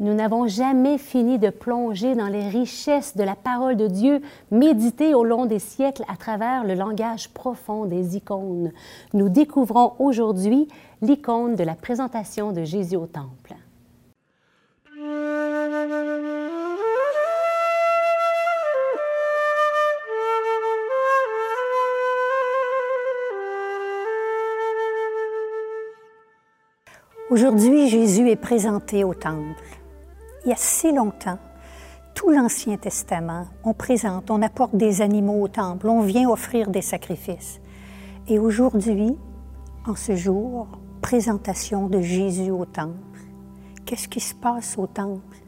Nous 0.00 0.14
n'avons 0.14 0.48
jamais 0.48 0.98
fini 0.98 1.38
de 1.38 1.50
plonger 1.50 2.14
dans 2.16 2.26
les 2.26 2.48
richesses 2.48 3.16
de 3.16 3.22
la 3.22 3.36
parole 3.36 3.76
de 3.76 3.86
Dieu, 3.86 4.20
méditée 4.50 5.14
au 5.14 5.22
long 5.22 5.46
des 5.46 5.60
siècles 5.60 6.04
à 6.08 6.16
travers 6.16 6.64
le 6.64 6.74
langage 6.74 7.28
profond 7.28 7.84
des 7.84 8.16
icônes. 8.16 8.72
Nous 9.14 9.28
découvrons 9.28 9.92
aujourd'hui 10.00 10.66
l'icône 11.02 11.54
de 11.54 11.62
la 11.62 11.74
présentation 11.74 12.52
de 12.52 12.64
Jésus 12.64 12.96
au 12.96 13.06
Temple. 13.06 13.54
Aujourd'hui, 27.32 27.88
Jésus 27.88 28.28
est 28.28 28.36
présenté 28.36 29.04
au 29.04 29.14
temple. 29.14 29.64
Il 30.44 30.50
y 30.50 30.52
a 30.52 30.56
si 30.58 30.92
longtemps, 30.92 31.38
tout 32.14 32.28
l'Ancien 32.28 32.76
Testament, 32.76 33.46
on 33.64 33.72
présente, 33.72 34.30
on 34.30 34.42
apporte 34.42 34.76
des 34.76 35.00
animaux 35.00 35.40
au 35.40 35.48
temple, 35.48 35.88
on 35.88 36.02
vient 36.02 36.28
offrir 36.28 36.68
des 36.68 36.82
sacrifices. 36.82 37.58
Et 38.28 38.38
aujourd'hui, 38.38 39.16
en 39.86 39.96
ce 39.96 40.14
jour, 40.14 40.68
présentation 41.00 41.86
de 41.86 42.02
Jésus 42.02 42.50
au 42.50 42.66
temple. 42.66 42.98
Qu'est-ce 43.86 44.08
qui 44.08 44.20
se 44.20 44.34
passe 44.34 44.76
au 44.76 44.86
temple 44.86 45.38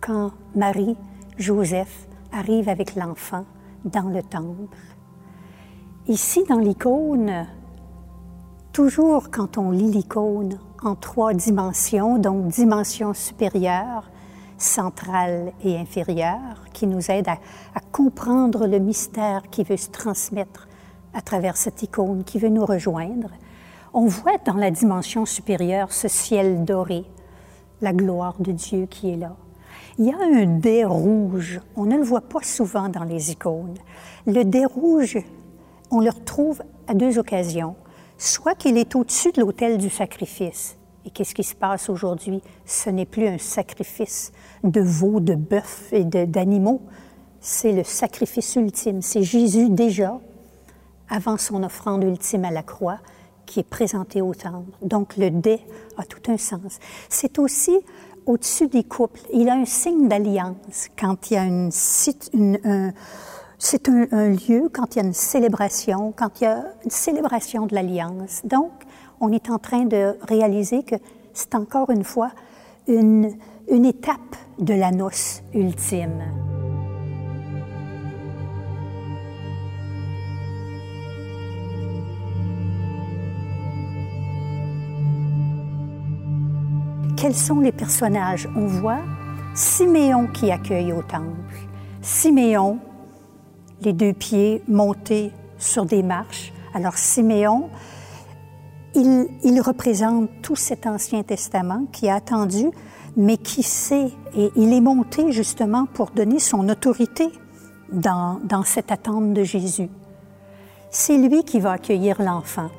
quand 0.00 0.32
Marie, 0.56 0.96
Joseph 1.36 2.08
arrivent 2.32 2.68
avec 2.68 2.96
l'enfant 2.96 3.44
dans 3.84 4.08
le 4.08 4.24
temple? 4.24 4.76
Ici, 6.08 6.42
dans 6.48 6.58
l'icône, 6.58 7.46
toujours 8.72 9.30
quand 9.30 9.56
on 9.56 9.70
lit 9.70 9.92
l'icône, 9.92 10.58
en 10.82 10.94
trois 10.94 11.34
dimensions, 11.34 12.18
donc 12.18 12.48
dimension 12.48 13.14
supérieure, 13.14 14.10
centrale 14.58 15.52
et 15.64 15.76
inférieure, 15.78 16.64
qui 16.72 16.86
nous 16.86 17.10
aide 17.10 17.28
à, 17.28 17.38
comprendre 17.92 18.66
le 18.66 18.78
mystère 18.78 19.42
qui 19.50 19.64
veut 19.64 19.76
se 19.76 19.88
transmettre 19.88 20.68
à 21.14 21.20
travers 21.20 21.56
cette 21.56 21.82
icône, 21.82 22.24
qui 22.24 22.38
veut 22.38 22.48
nous 22.48 22.66
rejoindre. 22.66 23.30
On 23.94 24.06
voit 24.06 24.38
dans 24.44 24.54
la 24.54 24.70
dimension 24.70 25.26
supérieure 25.26 25.92
ce 25.92 26.08
ciel 26.08 26.64
doré, 26.64 27.04
la 27.80 27.92
gloire 27.92 28.36
de 28.40 28.52
Dieu 28.52 28.86
qui 28.86 29.10
est 29.10 29.16
là. 29.16 29.36
Il 29.98 30.06
y 30.06 30.12
a 30.12 30.16
un 30.16 30.46
dais 30.46 30.84
rouge. 30.84 31.60
On 31.74 31.84
ne 31.84 31.96
le 31.96 32.04
voit 32.04 32.20
pas 32.20 32.42
souvent 32.42 32.88
dans 32.88 33.02
les 33.02 33.32
icônes. 33.32 33.74
Le 34.26 34.44
dais 34.44 34.64
rouge, 34.64 35.18
on 35.90 36.00
le 36.00 36.10
retrouve 36.10 36.62
à 36.86 36.94
deux 36.94 37.18
occasions. 37.18 37.74
Soit 38.18 38.56
qu'il 38.56 38.76
est 38.76 38.96
au-dessus 38.96 39.30
de 39.30 39.40
l'autel 39.40 39.78
du 39.78 39.88
sacrifice. 39.88 40.76
Et 41.04 41.10
qu'est-ce 41.10 41.34
qui 41.34 41.44
se 41.44 41.54
passe 41.54 41.88
aujourd'hui? 41.88 42.42
Ce 42.66 42.90
n'est 42.90 43.06
plus 43.06 43.28
un 43.28 43.38
sacrifice 43.38 44.32
de 44.64 44.80
veaux, 44.80 45.20
de 45.20 45.36
bœufs 45.36 45.92
et 45.92 46.04
d'animaux. 46.04 46.82
C'est 47.40 47.72
le 47.72 47.84
sacrifice 47.84 48.56
ultime. 48.56 49.00
C'est 49.02 49.22
Jésus 49.22 49.70
déjà, 49.70 50.18
avant 51.08 51.38
son 51.38 51.62
offrande 51.62 52.02
ultime 52.02 52.44
à 52.44 52.50
la 52.50 52.64
croix, 52.64 52.98
qui 53.46 53.60
est 53.60 53.68
présenté 53.68 54.20
au 54.20 54.34
temple. 54.34 54.76
Donc 54.82 55.16
le 55.16 55.30
dé 55.30 55.60
a 55.96 56.04
tout 56.04 56.30
un 56.30 56.36
sens. 56.36 56.80
C'est 57.08 57.38
aussi 57.38 57.78
au-dessus 58.26 58.66
des 58.66 58.84
couples. 58.84 59.20
Il 59.32 59.48
a 59.48 59.54
un 59.54 59.64
signe 59.64 60.08
d'alliance 60.08 60.88
quand 60.98 61.30
il 61.30 61.34
y 61.34 61.36
a 61.36 61.44
une, 61.44 61.70
une 62.34 62.58
un, 62.64 62.92
c'est 63.58 63.88
un, 63.88 64.28
lieu 64.28 64.68
quand 64.72 64.94
il 64.94 64.98
y 65.00 65.02
a 65.02 65.04
une 65.04 65.12
célébration, 65.12 66.12
quand 66.16 66.40
il 66.40 66.44
y 66.44 66.46
a 66.46 66.64
une 66.84 66.90
célébration 66.90 67.66
de 67.66 67.74
l'alliance. 67.74 68.42
Donc, 68.44 68.70
on 69.20 69.32
est 69.32 69.50
en 69.50 69.58
train 69.58 69.84
de 69.84 70.16
réaliser 70.28 70.84
que 70.84 70.94
c'est 71.34 71.56
encore 71.56 71.90
une 71.90 72.04
fois 72.04 72.30
une, 72.86 73.32
une 73.68 73.84
étape 73.84 74.36
de 74.60 74.74
la 74.74 74.92
noce 74.92 75.42
ultime. 75.52 76.22
Quels 87.16 87.34
sont 87.34 87.58
les 87.58 87.72
personnages? 87.72 88.48
On 88.54 88.66
voit 88.66 89.00
Siméon 89.52 90.28
qui 90.28 90.52
accueille 90.52 90.92
au 90.92 91.02
temple. 91.02 91.56
Siméon, 92.00 92.78
les 93.82 93.92
deux 93.92 94.12
pieds 94.12 94.62
montés 94.68 95.32
sur 95.58 95.84
des 95.84 96.02
marches. 96.02 96.52
Alors 96.74 96.96
Siméon, 96.96 97.70
il, 98.94 99.26
il, 99.44 99.60
représente 99.60 100.28
tout 100.42 100.56
cet 100.56 100.86
Ancien 100.86 101.22
Testament 101.22 101.86
qui 101.92 102.08
a 102.08 102.16
attendu, 102.16 102.70
mais 103.16 103.36
qui 103.36 103.62
sait, 103.62 104.10
et 104.36 104.50
il 104.56 104.72
est 104.72 104.80
monté 104.80 105.32
justement 105.32 105.86
pour 105.86 106.10
donner 106.10 106.38
son 106.38 106.68
autorité 106.68 107.28
dans, 107.92 108.40
dans 108.44 108.62
cette 108.62 108.92
attente 108.92 109.32
de 109.32 109.42
Jésus. 109.44 109.88
C'est 110.90 111.16
lui 111.16 111.44
qui 111.44 111.60
va 111.60 111.72
accueillir 111.72 112.20
l'enfant. 112.22 112.70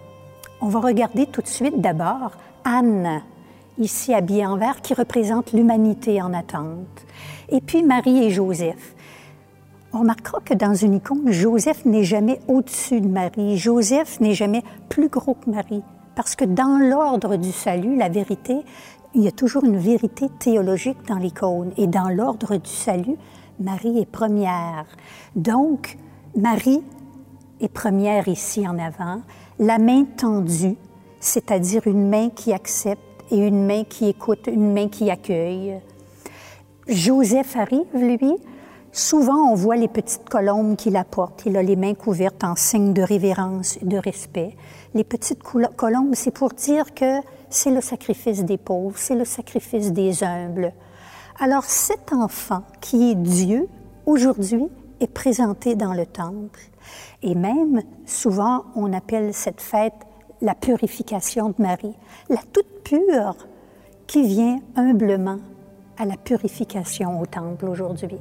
On 0.61 0.67
va 0.67 0.79
regarder 0.79 1.25
tout 1.25 1.41
de 1.41 1.47
suite 1.47 1.79
d'abord 1.79 2.31
Anne, 2.63 3.21
ici 3.77 4.13
habillée 4.13 4.45
en 4.45 4.57
vert, 4.57 4.81
qui 4.81 4.93
représente 4.93 5.53
l'humanité 5.53 6.21
en 6.21 6.33
attente. 6.33 7.05
Et 7.49 7.61
puis 7.61 7.83
Marie 7.83 8.25
et 8.25 8.29
Joseph. 8.29 8.95
On 9.91 9.99
remarquera 9.99 10.39
que 10.41 10.53
dans 10.53 10.75
une 10.75 10.95
icône, 10.95 11.31
Joseph 11.31 11.83
n'est 11.85 12.03
jamais 12.03 12.39
au-dessus 12.47 13.01
de 13.01 13.07
Marie. 13.07 13.57
Joseph 13.57 14.19
n'est 14.19 14.35
jamais 14.35 14.63
plus 14.87 15.09
gros 15.09 15.33
que 15.33 15.49
Marie. 15.49 15.81
Parce 16.15 16.35
que 16.35 16.45
dans 16.45 16.77
l'ordre 16.77 17.37
du 17.37 17.51
salut, 17.51 17.95
la 17.95 18.09
vérité, 18.09 18.57
il 19.15 19.23
y 19.23 19.27
a 19.27 19.31
toujours 19.31 19.63
une 19.63 19.77
vérité 19.77 20.27
théologique 20.37 20.99
dans 21.07 21.17
l'icône. 21.17 21.71
Et 21.77 21.87
dans 21.87 22.09
l'ordre 22.09 22.57
du 22.57 22.69
salut, 22.69 23.15
Marie 23.59 23.97
est 23.97 24.09
première. 24.09 24.85
Donc, 25.35 25.97
Marie 26.37 26.83
est 27.59 27.73
première 27.73 28.27
ici 28.27 28.67
en 28.67 28.77
avant, 28.77 29.21
la 29.57 29.79
main 29.79 30.05
tendue, 30.05 30.75
c'est-à-dire 31.19 31.87
une 31.87 32.09
main 32.09 32.29
qui 32.29 32.53
accepte 32.53 33.01
et 33.31 33.37
une 33.37 33.65
main 33.65 33.83
qui 33.83 34.07
écoute, 34.07 34.47
une 34.47 34.71
main 34.71 34.87
qui 34.87 35.09
accueille. 35.09 35.79
Joseph 36.87 37.55
arrive, 37.55 37.87
lui, 37.93 38.35
Souvent, 38.91 39.51
on 39.51 39.55
voit 39.55 39.75
les 39.75 39.87
petites 39.87 40.27
colombes 40.27 40.75
qu'il 40.75 40.97
apporte. 40.97 41.43
Il 41.45 41.55
a 41.57 41.63
les 41.63 41.75
mains 41.75 41.93
couvertes 41.93 42.43
en 42.43 42.55
signe 42.55 42.93
de 42.93 43.03
révérence 43.03 43.77
et 43.77 43.85
de 43.85 43.97
respect. 43.97 44.55
Les 44.95 45.03
petites 45.03 45.43
colombes, 45.43 46.15
c'est 46.15 46.31
pour 46.31 46.49
dire 46.49 46.93
que 46.95 47.21
c'est 47.49 47.71
le 47.71 47.81
sacrifice 47.81 48.43
des 48.43 48.57
pauvres, 48.57 48.97
c'est 48.97 49.15
le 49.15 49.25
sacrifice 49.25 49.91
des 49.91 50.23
humbles. 50.23 50.73
Alors 51.39 51.63
cet 51.65 52.13
enfant 52.13 52.63
qui 52.81 53.11
est 53.11 53.15
Dieu, 53.15 53.67
aujourd'hui, 54.05 54.67
est 54.99 55.07
présenté 55.07 55.75
dans 55.75 55.93
le 55.93 56.05
temple. 56.05 56.59
Et 57.21 57.35
même, 57.35 57.83
souvent, 58.05 58.65
on 58.75 58.91
appelle 58.91 59.33
cette 59.33 59.61
fête 59.61 59.93
la 60.41 60.55
purification 60.55 61.49
de 61.49 61.55
Marie, 61.61 61.95
la 62.29 62.41
toute 62.53 62.83
pure 62.83 63.35
qui 64.07 64.23
vient 64.23 64.59
humblement 64.75 65.37
à 65.97 66.05
la 66.05 66.17
purification 66.17 67.21
au 67.21 67.25
temple 67.25 67.65
aujourd'hui. 67.65 68.19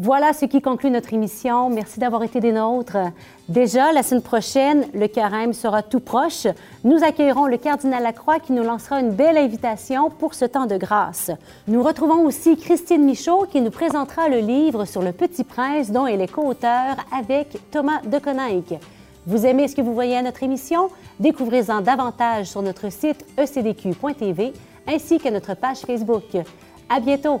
Voilà 0.00 0.32
ce 0.32 0.44
qui 0.44 0.62
conclut 0.62 0.92
notre 0.92 1.12
émission. 1.12 1.70
Merci 1.70 1.98
d'avoir 1.98 2.22
été 2.22 2.38
des 2.38 2.52
nôtres. 2.52 2.98
Déjà, 3.48 3.90
la 3.92 4.04
semaine 4.04 4.22
prochaine, 4.22 4.86
le 4.94 5.08
carême 5.08 5.52
sera 5.52 5.82
tout 5.82 5.98
proche. 5.98 6.46
Nous 6.84 7.02
accueillerons 7.02 7.46
le 7.46 7.56
cardinal 7.56 8.04
Lacroix 8.04 8.38
qui 8.38 8.52
nous 8.52 8.62
lancera 8.62 9.00
une 9.00 9.10
belle 9.10 9.36
invitation 9.36 10.08
pour 10.08 10.34
ce 10.34 10.44
temps 10.44 10.66
de 10.66 10.76
grâce. 10.76 11.32
Nous 11.66 11.82
retrouvons 11.82 12.24
aussi 12.24 12.56
Christine 12.56 13.04
Michaud 13.04 13.46
qui 13.50 13.60
nous 13.60 13.72
présentera 13.72 14.28
le 14.28 14.38
livre 14.38 14.84
sur 14.84 15.02
le 15.02 15.10
Petit 15.10 15.42
Prince 15.42 15.90
dont 15.90 16.06
elle 16.06 16.20
est 16.20 16.32
co-auteur 16.32 16.94
avec 17.12 17.58
Thomas 17.72 18.00
de 18.02 18.20
Coninck. 18.20 18.78
Vous 19.26 19.46
aimez 19.46 19.66
ce 19.66 19.74
que 19.74 19.82
vous 19.82 19.94
voyez 19.94 20.16
à 20.16 20.22
notre 20.22 20.44
émission? 20.44 20.90
Découvrez-en 21.18 21.80
davantage 21.80 22.46
sur 22.46 22.62
notre 22.62 22.92
site 22.92 23.26
ecdq.tv 23.36 24.52
ainsi 24.86 25.18
que 25.18 25.28
notre 25.28 25.54
page 25.54 25.78
Facebook. 25.78 26.36
À 26.88 27.00
bientôt! 27.00 27.40